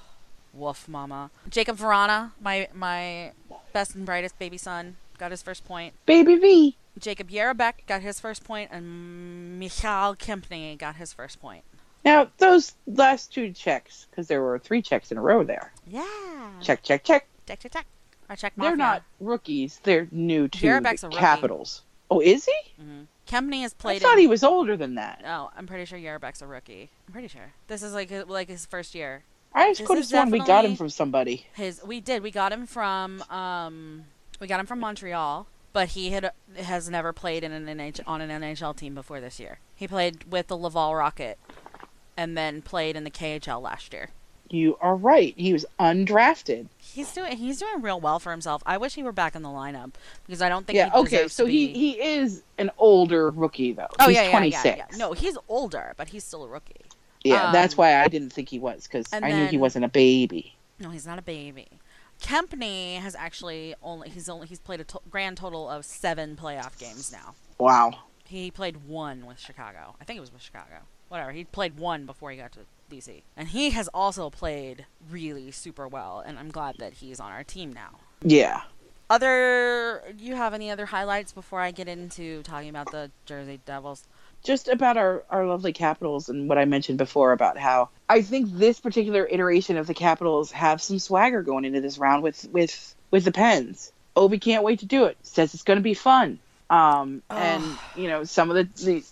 [0.53, 1.31] woof, mama.
[1.49, 3.33] Jakub Vrana, my my
[3.73, 5.95] best and brightest baby son, got his first point.
[6.05, 6.77] Baby V.
[7.01, 11.65] Jakub Jerabek got his first point, and Michal Kempny got his first point.
[12.05, 15.73] Now those last two checks, because there were three checks in a row there.
[15.87, 16.05] Yeah.
[16.61, 17.27] Check, check, check.
[17.47, 17.87] Check, check, check.
[18.29, 19.81] I check They're not rookies.
[19.83, 21.21] They're new to Jerabek's the a rookie.
[21.21, 21.83] Capitals.
[22.11, 22.83] Oh, is he?
[22.83, 23.97] hmm Kempny has played.
[23.97, 25.23] I thought in- he was older than that.
[25.27, 26.91] Oh, I'm pretty sure Jerabek's a rookie.
[27.07, 29.25] I'm pretty sure this is like like his first year.
[29.55, 31.47] I just This could have is sworn we got him from somebody.
[31.55, 34.05] His we did we got him from um
[34.41, 38.21] we got him from Montreal, but he had has never played in an NH, on
[38.21, 39.59] an NHL team before this year.
[39.75, 41.39] He played with the Laval Rocket,
[42.17, 44.11] and then played in the KHL last year.
[44.51, 45.35] You are right.
[45.37, 46.67] He was undrafted.
[46.79, 48.63] He's doing he's doing real well for himself.
[48.67, 49.95] I wish he were back in the lineup
[50.27, 50.91] because I don't think Yeah.
[50.91, 51.29] he Okay.
[51.29, 53.89] So he be- he is an older rookie though.
[53.99, 54.65] Oh he's yeah, yeah, 26.
[54.65, 54.97] yeah, yeah.
[54.97, 56.83] No, he's older, but he's still a rookie.
[57.25, 59.87] Yeah, that's Um, why I didn't think he was because I and knew he wasn't
[59.87, 60.55] a baby.
[60.79, 61.67] No, he's not a baby.
[62.23, 66.79] Kempny has actually only he's only he's played a to- grand total of seven playoff
[66.79, 67.35] games now.
[67.59, 67.95] Wow.
[68.27, 69.97] He played one with Chicago.
[70.01, 70.81] I think it was with Chicago.
[71.09, 71.33] Whatever.
[71.33, 75.87] He played one before he got to DC, and he has also played really super
[75.89, 76.23] well.
[76.25, 77.99] And I'm glad that he's on our team now.
[78.23, 78.63] Yeah.
[79.11, 84.05] Other, you have any other highlights before I get into talking about the Jersey Devils?
[84.43, 88.51] Just about our, our lovely Capitals and what I mentioned before about how I think
[88.51, 92.95] this particular iteration of the Capitals have some swagger going into this round with with
[93.11, 93.93] with the Pens.
[94.17, 95.17] Ovi can't wait to do it.
[95.23, 96.39] Says it's going to be fun.
[96.71, 97.65] Um, and
[97.97, 99.05] you know some of the, the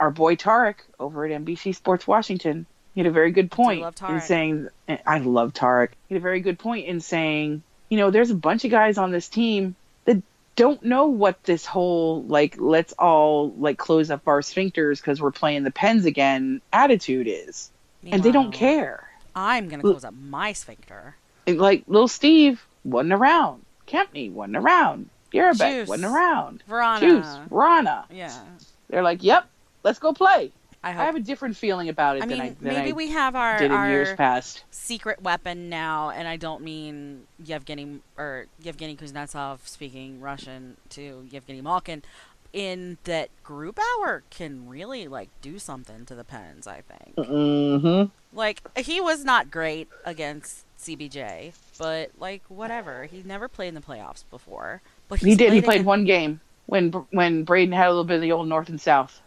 [0.00, 4.20] our boy Tarik over at NBC Sports Washington he had a very good point in
[4.20, 4.68] saying
[5.06, 5.92] I love Tarik.
[6.08, 8.98] He had a very good point in saying you know there's a bunch of guys
[8.98, 9.76] on this team
[10.06, 10.20] that
[10.56, 15.30] don't know what this whole like let's all like close up our sphincters because we're
[15.30, 17.70] playing the Pens again attitude is,
[18.04, 19.08] and they don't care.
[19.36, 21.16] I'm gonna close up my sphincter.
[21.46, 25.88] And, like little Steve wasn't around, Kempny wasn't around, Juice.
[25.88, 27.00] wasn't around, Vrana.
[27.00, 28.04] Juice, Rana.
[28.10, 28.36] Yeah.
[28.88, 29.48] They're like, yep,
[29.82, 30.52] let's go play.
[30.82, 33.08] I I have a different feeling about it I than I than maybe I we
[33.10, 34.64] have our did in our years past.
[34.70, 41.60] secret weapon now, and I don't mean Yevgeny or Yevgeny Kuznetsov speaking Russian to Yevgeny
[41.60, 42.02] Malkin.
[42.52, 46.66] In that Grubauer can really like do something to the Pens.
[46.66, 47.14] I think.
[47.14, 48.36] Mm-hmm.
[48.36, 53.04] Like he was not great against CBJ, but like whatever.
[53.04, 54.82] He never played in the playoffs before.
[55.08, 55.52] But He did.
[55.52, 58.48] He played against- one game when when Braden had a little bit of the old
[58.48, 59.20] North and South.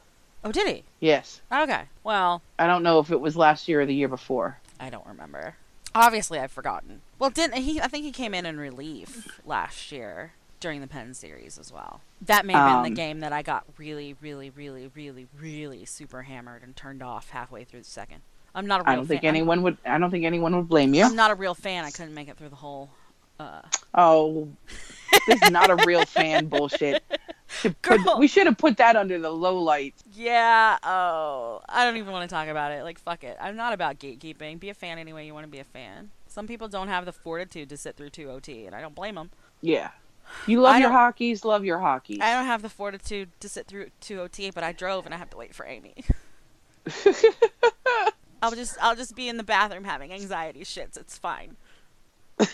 [0.44, 0.84] Oh, did he?
[1.00, 1.84] Yes, Okay.
[2.04, 4.60] Well, I don't know if it was last year or the year before.
[4.80, 5.56] I don't remember.
[5.96, 7.02] Obviously, I've forgotten.
[7.20, 7.80] Well, didn't he?
[7.80, 12.02] I think he came in in relief last year during the Penn series as well.
[12.22, 15.86] That may have been Um, the game that I got really, really, really, really, really
[15.86, 18.22] super hammered and turned off halfway through the second.
[18.56, 19.30] I'm not a real I don't think fan.
[19.30, 19.78] I'm- anyone would.
[19.86, 21.06] I don't think anyone would blame you.
[21.06, 21.86] I'm not a real fan.
[21.86, 22.90] I couldn't make it through the whole.
[23.40, 23.62] Uh,
[23.96, 24.48] Oh,
[25.28, 27.04] this is not a real fan bullshit.
[27.82, 29.96] Put- we should have put that under the low light.
[30.14, 30.78] yeah.
[30.84, 32.84] Oh, I don't even want to talk about it.
[32.84, 33.38] Like, fuck it.
[33.40, 34.60] I'm not about gatekeeping.
[34.60, 35.26] Be a fan anyway.
[35.26, 36.12] you want to be a fan.
[36.28, 39.16] Some people don't have the fortitude to sit through two OT, and I don't blame
[39.16, 39.30] them.
[39.62, 39.92] Yeah.
[40.48, 42.20] You love I your hockeys, love your hockeys.
[42.22, 45.18] I don't have the fortitude to sit through two OT, but I drove and I
[45.18, 45.94] have to wait for Amy.
[48.42, 50.98] I'll just I'll just be in the bathroom having anxiety shits.
[50.98, 51.56] It's fine.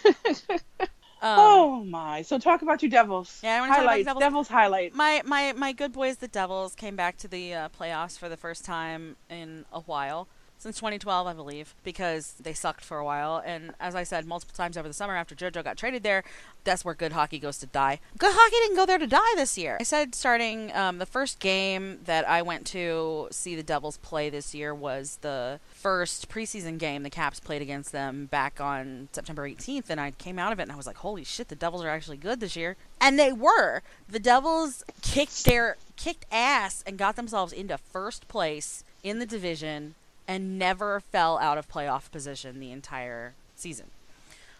[1.21, 2.21] Um, oh my!
[2.21, 3.39] So talk about your Devils.
[3.43, 4.05] Yeah, I wanna talk about.
[4.05, 4.19] Devils.
[4.21, 4.95] Devils highlights.
[4.95, 8.37] my my my good boys, the Devils, came back to the uh, playoffs for the
[8.37, 10.27] first time in a while.
[10.59, 13.41] Since 2012, I believe, because they sucked for a while.
[13.45, 16.25] And as I said multiple times over the summer after JoJo got traded there,
[16.65, 18.01] that's where good hockey goes to die.
[18.17, 19.77] Good hockey didn't go there to die this year.
[19.79, 24.29] I said starting um, the first game that I went to see the Devils play
[24.29, 29.47] this year was the first preseason game the Caps played against them back on September
[29.47, 29.89] 18th.
[29.89, 31.89] And I came out of it and I was like, holy shit, the Devils are
[31.89, 32.75] actually good this year.
[32.99, 33.81] And they were.
[34.09, 39.95] The Devils kicked their kicked ass and got themselves into first place in the division
[40.29, 43.87] and never fell out of playoff position the entire season.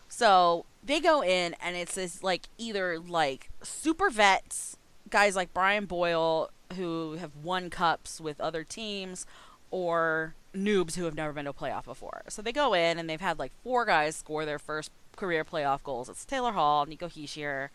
[0.07, 4.77] So they go in and it's this like either like super vets,
[5.11, 9.27] guys like Brian Boyle who have won cups with other teams,
[9.69, 12.23] or noobs who have never been to a playoff before.
[12.29, 15.83] So they go in and they've had like four guys score their first career playoff
[15.83, 16.09] goals.
[16.09, 17.69] It's Taylor Hall, Nico Hischier,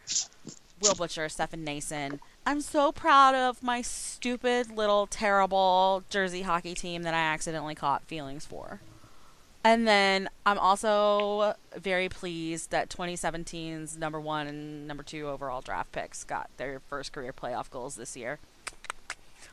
[0.80, 2.18] Will Butcher, Stefan Noesen.
[2.46, 8.04] I'm so proud of my stupid little terrible Jersey hockey team that I accidentally caught
[8.04, 8.80] feelings for.
[9.64, 15.90] And then I'm also very pleased that 2017's number one and number two overall draft
[15.92, 18.38] picks got their first career playoff goals this year.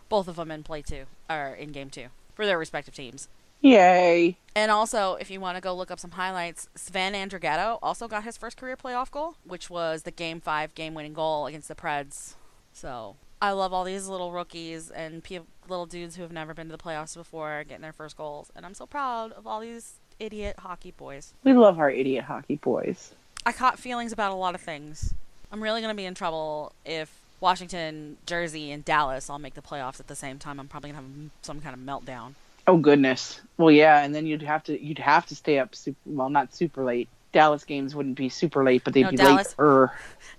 [0.10, 3.30] Both of them in play two, or in game two, for their respective teams.
[3.62, 4.36] Yay!
[4.54, 8.26] And also, if you want to go look up some highlights, Sven Andrighetto also got
[8.26, 11.76] his first career playoff goal, which was the Game 5 game winning goal against the
[11.76, 12.34] Preds.
[12.74, 16.68] So, I love all these little rookies and pe- little dudes who have never been
[16.68, 18.52] to the playoffs before getting their first goals.
[18.56, 21.34] And I'm so proud of all these idiot hockey boys.
[21.44, 23.14] We love our idiot hockey boys.
[23.46, 25.14] I caught feelings about a lot of things.
[25.52, 29.62] I'm really going to be in trouble if Washington, Jersey, and Dallas all make the
[29.62, 30.60] playoffs at the same time.
[30.60, 32.36] I'm probably going to have some kind of meltdown.
[32.68, 33.42] Oh goodness.
[33.58, 36.54] Well, yeah, and then you'd have to you'd have to stay up super well, not
[36.54, 37.10] super late.
[37.32, 39.92] Dallas games wouldn't be super late, but they'd No, be Dallas- later.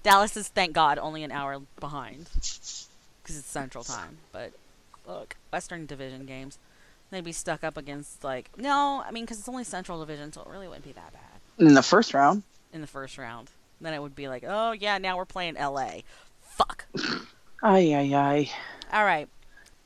[0.03, 4.19] Dallas is, thank God, only an hour behind because it's Central Time.
[4.33, 4.53] But
[5.07, 6.59] look, Western Division games,
[7.11, 10.43] they'd be stuck up against like no, I mean because it's only Central Division, so
[10.43, 12.43] it really wouldn't be that bad In the first round.
[12.73, 13.49] in the first round.
[13.81, 16.05] Then it would be like, oh yeah, now we're playing L.A.
[16.41, 16.85] Fuck.
[17.63, 18.51] Ay ay ay.
[18.93, 19.29] All right,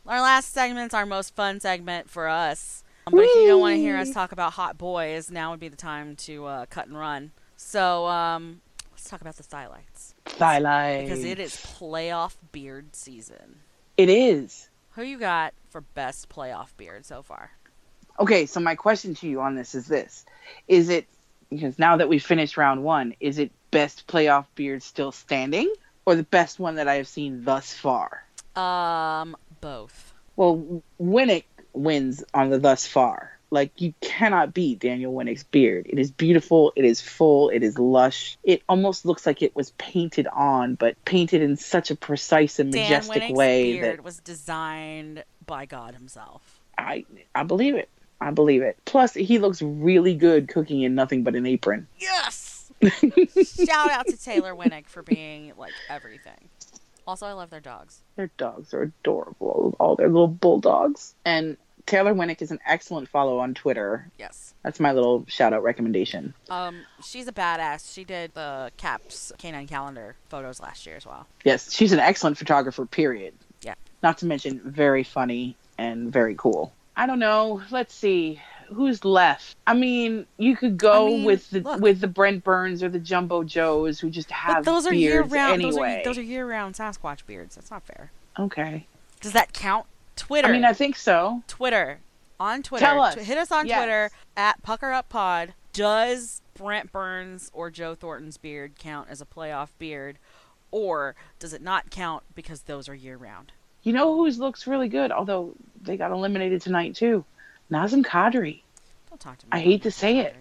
[0.06, 2.82] our last segment's our most fun segment for us.
[3.10, 5.68] But if you don't want to hear us talk about hot boys, now would be
[5.68, 7.30] the time to uh, cut and run.
[7.56, 10.14] So um, let's talk about the stylites.
[10.26, 11.08] Stylites.
[11.08, 13.60] because it is playoff beard season.
[13.96, 14.68] It is.
[14.92, 17.52] Who you got for best playoff beard so far?
[18.18, 20.24] Okay, so my question to you on this is this:
[20.66, 21.06] Is it
[21.48, 25.72] because now that we finished round one, is it best playoff beard still standing,
[26.06, 28.24] or the best one that I have seen thus far?
[28.56, 30.12] Um, both.
[30.34, 31.44] Well, Winnik
[31.76, 33.32] wins on the thus far.
[33.50, 35.86] Like you cannot beat Daniel Winnik's beard.
[35.88, 36.72] It is beautiful.
[36.74, 37.48] It is full.
[37.50, 38.36] It is lush.
[38.42, 42.72] It almost looks like it was painted on, but painted in such a precise and
[42.72, 46.60] Dan majestic Winnik's way beard that was designed by God himself.
[46.76, 47.04] I
[47.34, 47.88] I believe it.
[48.20, 48.78] I believe it.
[48.84, 51.86] Plus, he looks really good cooking in nothing but an apron.
[51.98, 52.72] Yes.
[52.82, 56.48] Shout out to Taylor Winnik for being like everything.
[57.06, 58.00] Also, I love their dogs.
[58.16, 59.76] Their dogs are adorable.
[59.78, 61.14] All their little bulldogs.
[61.24, 61.56] And
[61.86, 64.08] Taylor Winnik is an excellent follow on Twitter.
[64.18, 64.54] Yes.
[64.62, 66.34] That's my little shout out recommendation.
[66.50, 67.94] Um, she's a badass.
[67.94, 71.26] She did the Caps Canine calendar photos last year as well.
[71.44, 73.34] Yes, she's an excellent photographer, period.
[73.62, 73.74] Yeah.
[74.02, 76.72] Not to mention very funny and very cool.
[76.96, 77.62] I don't know.
[77.70, 78.40] Let's see.
[78.68, 79.54] Who's left?
[79.68, 81.80] I mean, you could go I mean, with the look.
[81.80, 85.20] with the Brent Burns or the Jumbo Joes who just have But those are year
[85.22, 85.52] beards round.
[85.62, 85.70] anyway.
[85.70, 87.54] Those are, those are year round Sasquatch beards.
[87.54, 88.10] That's not fair.
[88.36, 88.86] okay.
[89.20, 89.86] Does that count?
[90.16, 90.48] Twitter.
[90.48, 91.42] I mean, I think so.
[91.46, 92.00] Twitter
[92.40, 92.84] on Twitter.
[92.86, 93.14] Tell us.
[93.14, 93.78] Hit us on Yes.
[93.78, 95.54] Twitter at Pucker Up Pod.
[95.72, 100.18] Does Brent Burns or Joe Thornton's beard count as a playoff beard,
[100.70, 103.52] or does it not count because those are year round?
[103.82, 107.24] You know whose looks really good, although they got eliminated tonight too.
[107.70, 108.62] Nazem Kadri.
[109.10, 109.50] Don't talk to me.
[109.52, 110.34] I hate to say it.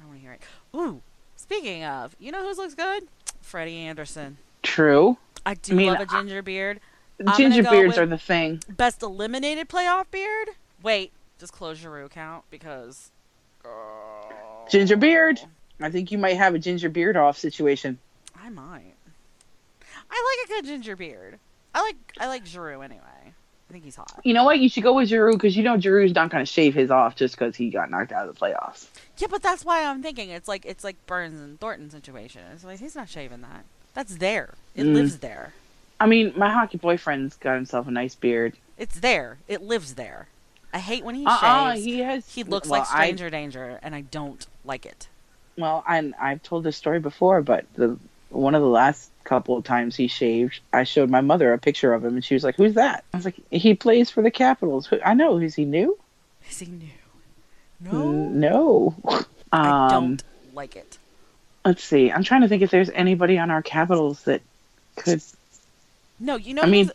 [0.00, 0.42] I want to hear it.
[0.74, 1.00] Ooh,
[1.36, 3.04] speaking of, you know whose looks good?
[3.40, 4.38] Freddie Andersen.
[4.62, 5.16] True.
[5.46, 6.80] I do I mean, love a I- ginger beard.
[7.36, 8.62] Ginger beards are the thing.
[8.68, 10.48] Best eliminated playoff beard?
[10.82, 13.10] Wait, just Close Giroux account Because.
[14.70, 15.40] Ginger beard.
[15.80, 17.98] I think you might have a ginger beard off situation.
[18.40, 18.94] I might.
[20.10, 21.38] I like a good ginger beard.
[21.74, 23.00] I like I like Giroux anyway.
[23.24, 24.20] I think he's hot.
[24.24, 24.58] You know what?
[24.58, 27.14] You should go with Giroux because you know Giroux's not going to shave his off
[27.14, 28.88] just because he got knocked out of the playoffs.
[29.18, 32.42] Yeah, but that's why I'm thinking it's like it's like Burns and Thornton situation.
[32.52, 33.64] It's like he's not shaving that.
[33.94, 34.54] That's there.
[34.74, 34.94] It Mm.
[34.94, 35.52] lives there.
[36.00, 38.54] I mean, my hockey boyfriend's got himself a nice beard.
[38.78, 39.38] It's there.
[39.46, 40.26] It lives there.
[40.72, 41.84] I hate when he Uh-uh, shaves.
[41.84, 42.34] he has.
[42.34, 45.08] he looks well, like I- stranger danger, and I don't like it.
[45.58, 47.98] well, and I've told this story before, but the
[48.30, 51.92] one of the last couple of times he shaved, I showed my mother a picture
[51.92, 54.30] of him, and she was like, "Who's that?" I was like, "He plays for the
[54.30, 55.36] Capitals." Who- I know.
[55.38, 55.98] Is he new?
[56.48, 56.88] Is he new?
[57.80, 58.94] No, No.
[59.52, 60.22] I Um, don't
[60.54, 60.98] like it.
[61.64, 62.12] let's see.
[62.12, 64.40] I'm trying to think if there's anybody on our Capitals that
[64.96, 65.20] could.
[66.20, 66.90] No, you know I mean-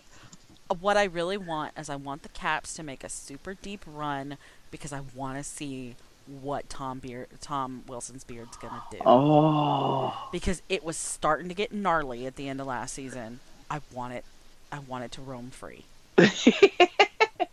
[0.70, 3.84] uh, what I really want is I want the Caps to make a super deep
[3.86, 4.38] run
[4.72, 5.96] because I want to see
[6.28, 8.98] what Tom Beard, Tom Wilson's beard's gonna do.
[9.06, 10.30] Oh.
[10.32, 13.40] Because it was starting to get gnarly at the end of last season.
[13.70, 14.26] I want it.
[14.72, 15.86] I want it to roam free.
[16.18, 17.48] I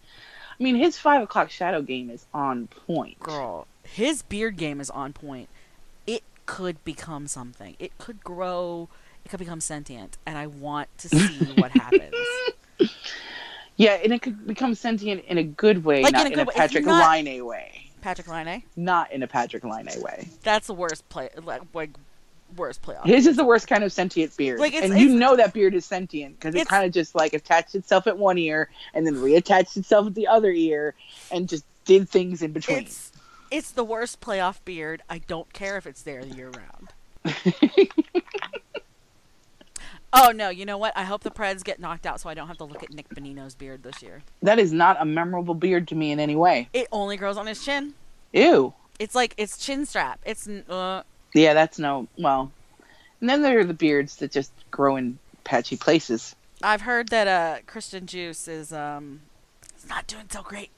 [0.59, 3.19] mean, his five o'clock shadow game is on point.
[3.21, 5.49] Girl, his beard game is on point.
[6.07, 7.77] It could become something.
[7.79, 8.89] It could grow.
[9.25, 12.15] It could become sentient, and I want to see what happens.
[13.77, 16.43] Yeah, and it could become sentient in a good way, Like, not in in a
[16.43, 16.53] a, way.
[16.55, 17.91] Patrick not- Line way.
[18.03, 20.29] Patrik Laine, Not in a Patrik Laine way.
[20.43, 21.31] that's the worst play.
[21.43, 21.91] Like, like
[22.57, 23.07] worst playoff.
[23.07, 25.87] His is the worst kind of sentient beard, Like, and you know that beard is
[25.87, 29.77] sentient because it kind of just like attached itself at one ear and then reattached
[29.77, 30.95] itself at the other ear
[31.31, 32.79] and just did things in between.
[32.79, 33.11] It's
[33.51, 35.03] it's the worst playoff beard.
[35.09, 36.93] I don't care if it's there the year round.
[40.13, 40.93] oh no, you know what?
[40.97, 43.09] I hope the Preds get knocked out so I don't have to look at Nick
[43.09, 44.23] Bonino's beard this year.
[44.43, 46.69] that is not a memorable beard to me in any way.
[46.73, 47.95] It only grows on his chin.
[48.33, 48.73] Ew.
[48.99, 50.21] It's like it's chin strap.
[50.25, 51.03] It's uh,
[51.35, 52.53] Yeah, that's no well.
[53.21, 56.35] And then there are the beards that just grow in patchy places.
[56.63, 59.21] I've heard that uh Christian Djoos is um
[59.77, 60.71] is not doing so great.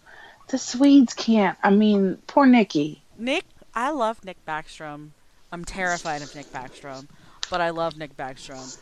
[0.49, 1.57] The Swedes can't.
[1.63, 3.03] I mean, poor Nicky.
[3.19, 5.11] Nick, I love Nick Backstrom.
[5.53, 7.09] I'm terrified of Nick Backstrom,
[7.51, 8.79] but I love Nick Backstrom.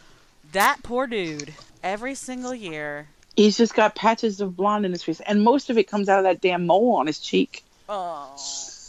[0.53, 3.09] That poor dude, every single year.
[3.37, 6.19] He's just got patches of blonde in his face, and most of it comes out
[6.19, 7.65] of that damn mole on his cheek.
[7.89, 8.35] Oh.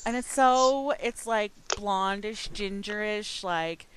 [0.05, 3.87] And it's so, it's like blondish, gingerish, like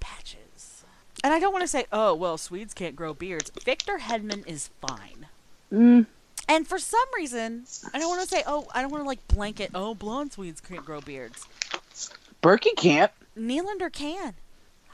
[0.00, 0.84] patches.
[1.22, 3.50] And I don't want to say, oh, well, Swedes can't grow beards.
[3.64, 5.26] Victor Hedman is fine.
[5.72, 6.06] Mm,
[6.48, 9.26] And for some reason, I don't want to say, oh, I don't want to like
[9.28, 11.46] blanket, oh, blonde Swedes can't grow beards.
[12.42, 13.12] Berkey can't.
[13.38, 14.34] Nylander can.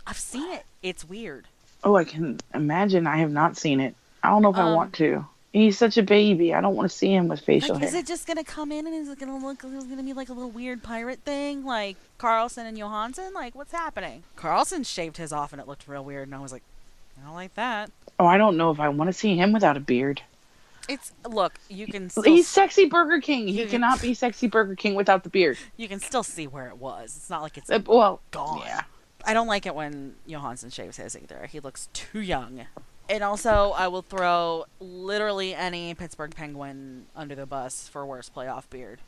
[0.07, 0.65] I've seen it.
[0.83, 1.47] It's weird.
[1.83, 3.07] Oh, I can imagine.
[3.07, 3.95] I have not seen it.
[4.23, 5.27] I don't know if I Um, want to.
[5.53, 6.55] He's such a baby.
[6.55, 8.87] I don't want to see him with facial Like, is it just gonna come in
[8.87, 9.65] and is it gonna look?
[9.65, 13.33] Is it gonna be like a little weird pirate thing, like Carlson and Johansson?
[13.35, 14.23] Like, what's happening?
[14.37, 16.63] Carlson shaved his off and it looked real weird, and I was like,
[17.21, 17.91] I don't like that.
[18.19, 20.23] Oh, I don't know if I want to see him without a beard.
[20.89, 23.49] It's look, you can still He's sexy Burger King.
[23.49, 25.59] He cannot be sexy Burger King without the beard.
[25.77, 27.17] you can still see where it was.
[27.17, 28.63] It's not like it's Uh, well, gone.
[28.65, 28.83] yeah.
[29.25, 31.47] I don't like it when Johansson shaves his either.
[31.47, 32.67] He looks too young.
[33.09, 38.71] And also, I will throw literally any Pittsburgh Penguin under the bus for worst playoff
[38.71, 39.01] beard,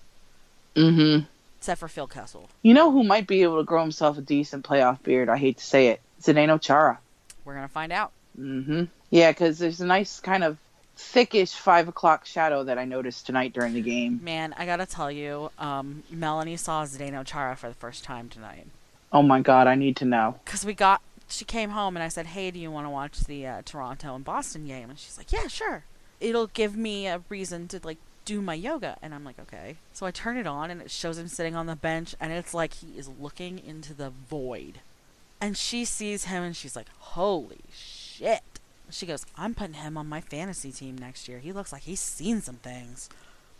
[0.75, 1.25] Mm-hmm.
[1.59, 2.49] except for Phil Kessel.
[2.63, 5.29] You know who might be able to grow himself a decent playoff beard?
[5.29, 6.01] I hate to say it.
[6.21, 6.99] Zdeno Chara.
[7.45, 8.13] We're gonna find out.
[8.39, 8.85] Mm-hmm.
[9.11, 10.57] Yeah, because there's a nice kind of
[10.97, 14.21] thickish five o'clock shadow that I noticed tonight during the game.
[14.23, 18.67] Man, I gotta tell you, um, Melanie saw Zdeno Chara for the first time tonight.
[19.13, 20.37] Oh my god, I need to know.
[20.47, 23.21] Cause we got, she came home and I said, "Hey, do you want to watch
[23.21, 25.85] the uh, Toronto and Boston game?" And she's like, "Yeah, sure."
[26.19, 30.07] It'll give me a reason to like do my yoga, and I'm like, "Okay." So
[30.07, 32.75] I turn it on and it shows him sitting on the bench, and it's like
[32.75, 34.79] he is looking into the void.
[35.41, 38.43] And she sees him and she's like, "Holy shit!"
[38.91, 41.39] She goes, "I'm putting him on my fantasy team next year.
[41.39, 43.11] He looks like he's seen some things."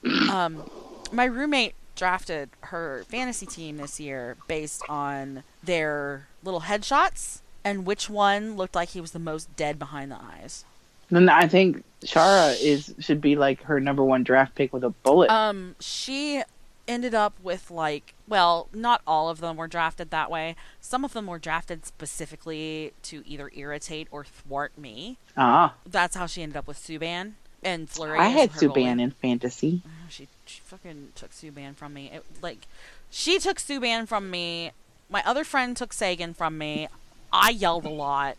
[0.31, 0.69] um,
[1.13, 8.11] my roommate drafted her fantasy team this year based on their little headshots and which
[8.11, 10.65] one looked like he was the most dead behind the eyes.
[11.13, 14.91] Then I think Chara is should be like her number one draft pick with a
[14.91, 15.31] bullet.
[15.31, 16.43] Um, she
[16.89, 20.57] ended up with like, well, not all of them were drafted that way.
[20.81, 25.19] Some of them were drafted specifically to either irritate or thwart me.
[25.37, 28.19] ah, That's how she ended up with Subban and Fleury.
[28.19, 28.75] I had goalie.
[28.75, 29.83] Subban in fantasy.
[29.87, 32.11] Oh, she she fucking took Subban from me.
[32.13, 32.67] It, like
[33.11, 34.73] she took Subban from me.
[35.09, 36.89] My other friend took Sagan from me.
[37.33, 38.37] I yelled a lot.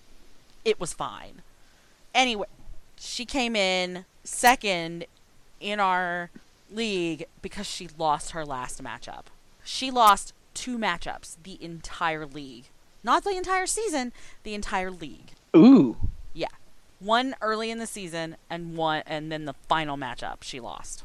[0.66, 1.42] It was fine.
[2.14, 2.48] Anyway,
[2.98, 5.06] she came in second
[5.60, 6.30] in our
[6.72, 9.26] league because she lost her last matchup.
[9.64, 12.66] She lost two matchups the entire league.
[13.04, 14.14] Not the entire season,
[14.44, 15.34] the entire league.
[15.56, 15.98] Ooh.
[17.04, 21.04] One early in the season and one and then the final matchup she lost.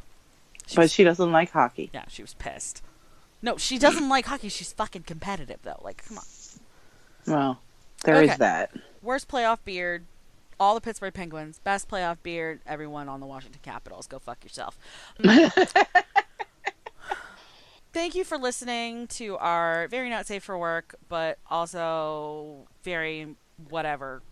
[0.66, 1.90] She but was- she doesn't like hockey.
[1.92, 2.82] yeah, she was pissed.
[3.40, 4.48] No, she doesn't like hockey.
[4.48, 5.80] She's fucking competitive though.
[5.82, 6.24] Like, come on.
[7.26, 7.60] Well,
[8.04, 8.38] There is Okay.
[8.38, 8.70] that.
[9.02, 10.04] Worst playoff beard.
[10.60, 11.60] All the Pittsburgh Penguins.
[11.60, 12.60] Best playoff beard.
[12.66, 14.06] Everyone on the Washington Capitals.
[14.08, 14.76] Go fuck yourself.
[17.92, 23.34] Thank you for listening to our very not safe for work, but also very
[23.68, 24.22] whatever.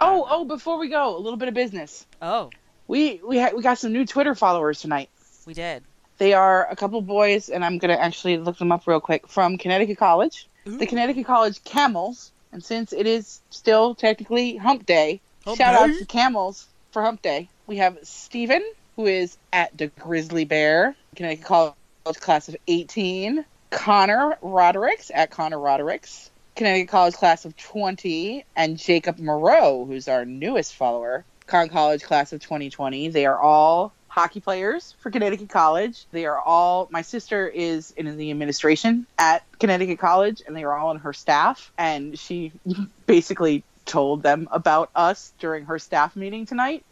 [0.00, 0.44] Oh, oh!
[0.44, 2.06] Before we go, a little bit of business.
[2.22, 2.50] Oh,
[2.86, 5.10] We we ha- we got some new Twitter followers tonight.
[5.46, 5.82] we did.
[6.18, 9.56] They are a couple boys, and I'm gonna actually look them up real quick from
[9.58, 10.46] Connecticut College.
[10.66, 15.86] The Connecticut College Camels, and since it is still technically Hump Day, Hump shout out
[15.88, 15.98] Day?
[15.98, 17.48] to Camels for Hump Day.
[17.66, 18.62] We have Steven,
[18.96, 23.44] who is at the Grizzly Bear, Connecticut College class of 18.
[23.70, 26.29] Connor Rodericks at Connor Rodericks,
[26.60, 32.34] Connecticut College class of 20, and Jacob Moreau, who's our newest follower, Con College class
[32.34, 33.08] of 2020.
[33.08, 36.04] They are all hockey players for Connecticut College.
[36.12, 40.76] They are all, my sister is in the administration at Connecticut College, and they are
[40.76, 41.72] all on her staff.
[41.78, 42.52] And she
[43.06, 46.84] basically told them about us during her staff meeting tonight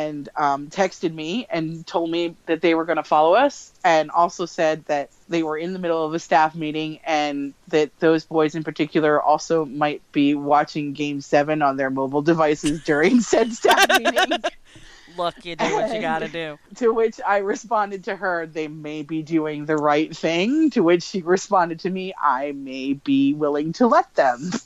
[0.00, 4.10] and um, texted me and told me that they were going to follow us and
[4.10, 8.24] also said that they were in the middle of a staff meeting and that those
[8.24, 13.52] boys in particular also might be watching game seven on their mobile devices during said
[13.52, 14.38] staff meeting.
[15.16, 16.58] Look, you do what you gotta do.
[16.76, 21.02] to which i responded to her they may be doing the right thing to which
[21.02, 24.50] she responded to me i may be willing to let them.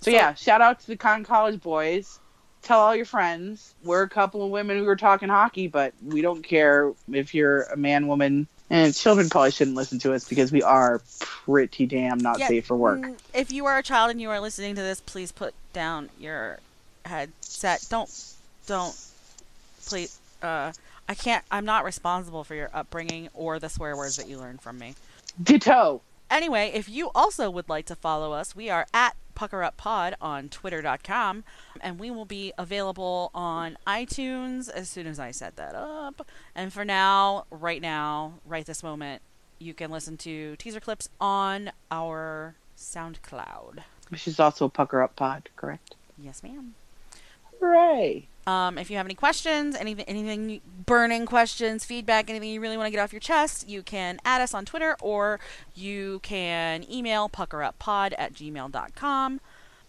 [0.00, 2.20] So yeah shout out to the con college boys
[2.64, 6.22] tell all your friends we're a couple of women who are talking hockey but we
[6.22, 10.50] don't care if you're a man woman and children probably shouldn't listen to us because
[10.50, 14.10] we are pretty damn not Yeah, safe for work mm, If you are a child
[14.10, 16.58] and you are listening to this, please put down your
[17.04, 17.86] headset.
[17.90, 18.10] Don't,
[18.66, 18.96] don't,
[19.86, 20.18] please.
[20.42, 20.72] Uh,
[21.08, 21.44] I can't.
[21.50, 24.94] I'm not responsible for your upbringing or the swear words that you learned from me.
[25.42, 26.00] ditto
[26.30, 31.44] Anyway, if you also would like to follow us, we are at PuckerUpPod on Twitter.com,
[31.80, 36.26] and we will be available on iTunes as soon as I set that up.
[36.54, 39.22] And for now, right now, right this moment,
[39.58, 43.80] you can listen to teaser clips on our SoundCloud.
[44.08, 46.74] which is also a pucker up pod correct Yes, ma'am.
[47.64, 52.76] Hooray Um, if you have any questions, anything, anything burning questions, feedback, anything you really
[52.76, 55.40] want to get off your chest, you can add us on Twitter or
[55.74, 59.40] you can email puckeruppod at gmail.com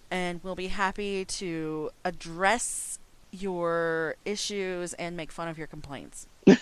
[0.10, 3.00] and we'll be happy to address
[3.32, 6.28] your issues and make fun of your complaints,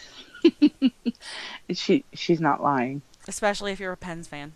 [1.71, 4.53] she she's not lying especially if you're a Pens fan.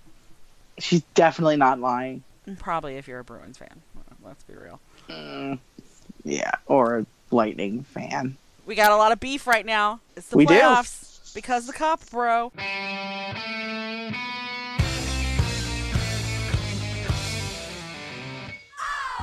[0.80, 3.82] she's definitely not lying And probably if you're a Bruins fan.
[4.24, 4.80] Let's be real.
[5.10, 5.60] Mm,
[6.28, 8.38] yeah, or a Lightning fan.
[8.66, 10.00] We got a lot of beef right now.
[10.16, 10.54] It's the We do.
[10.54, 12.52] playoffs because the cup, bro.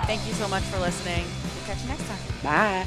[0.07, 1.25] Thank you so much for listening.
[1.57, 2.19] We'll catch you next time.
[2.43, 2.87] Bye.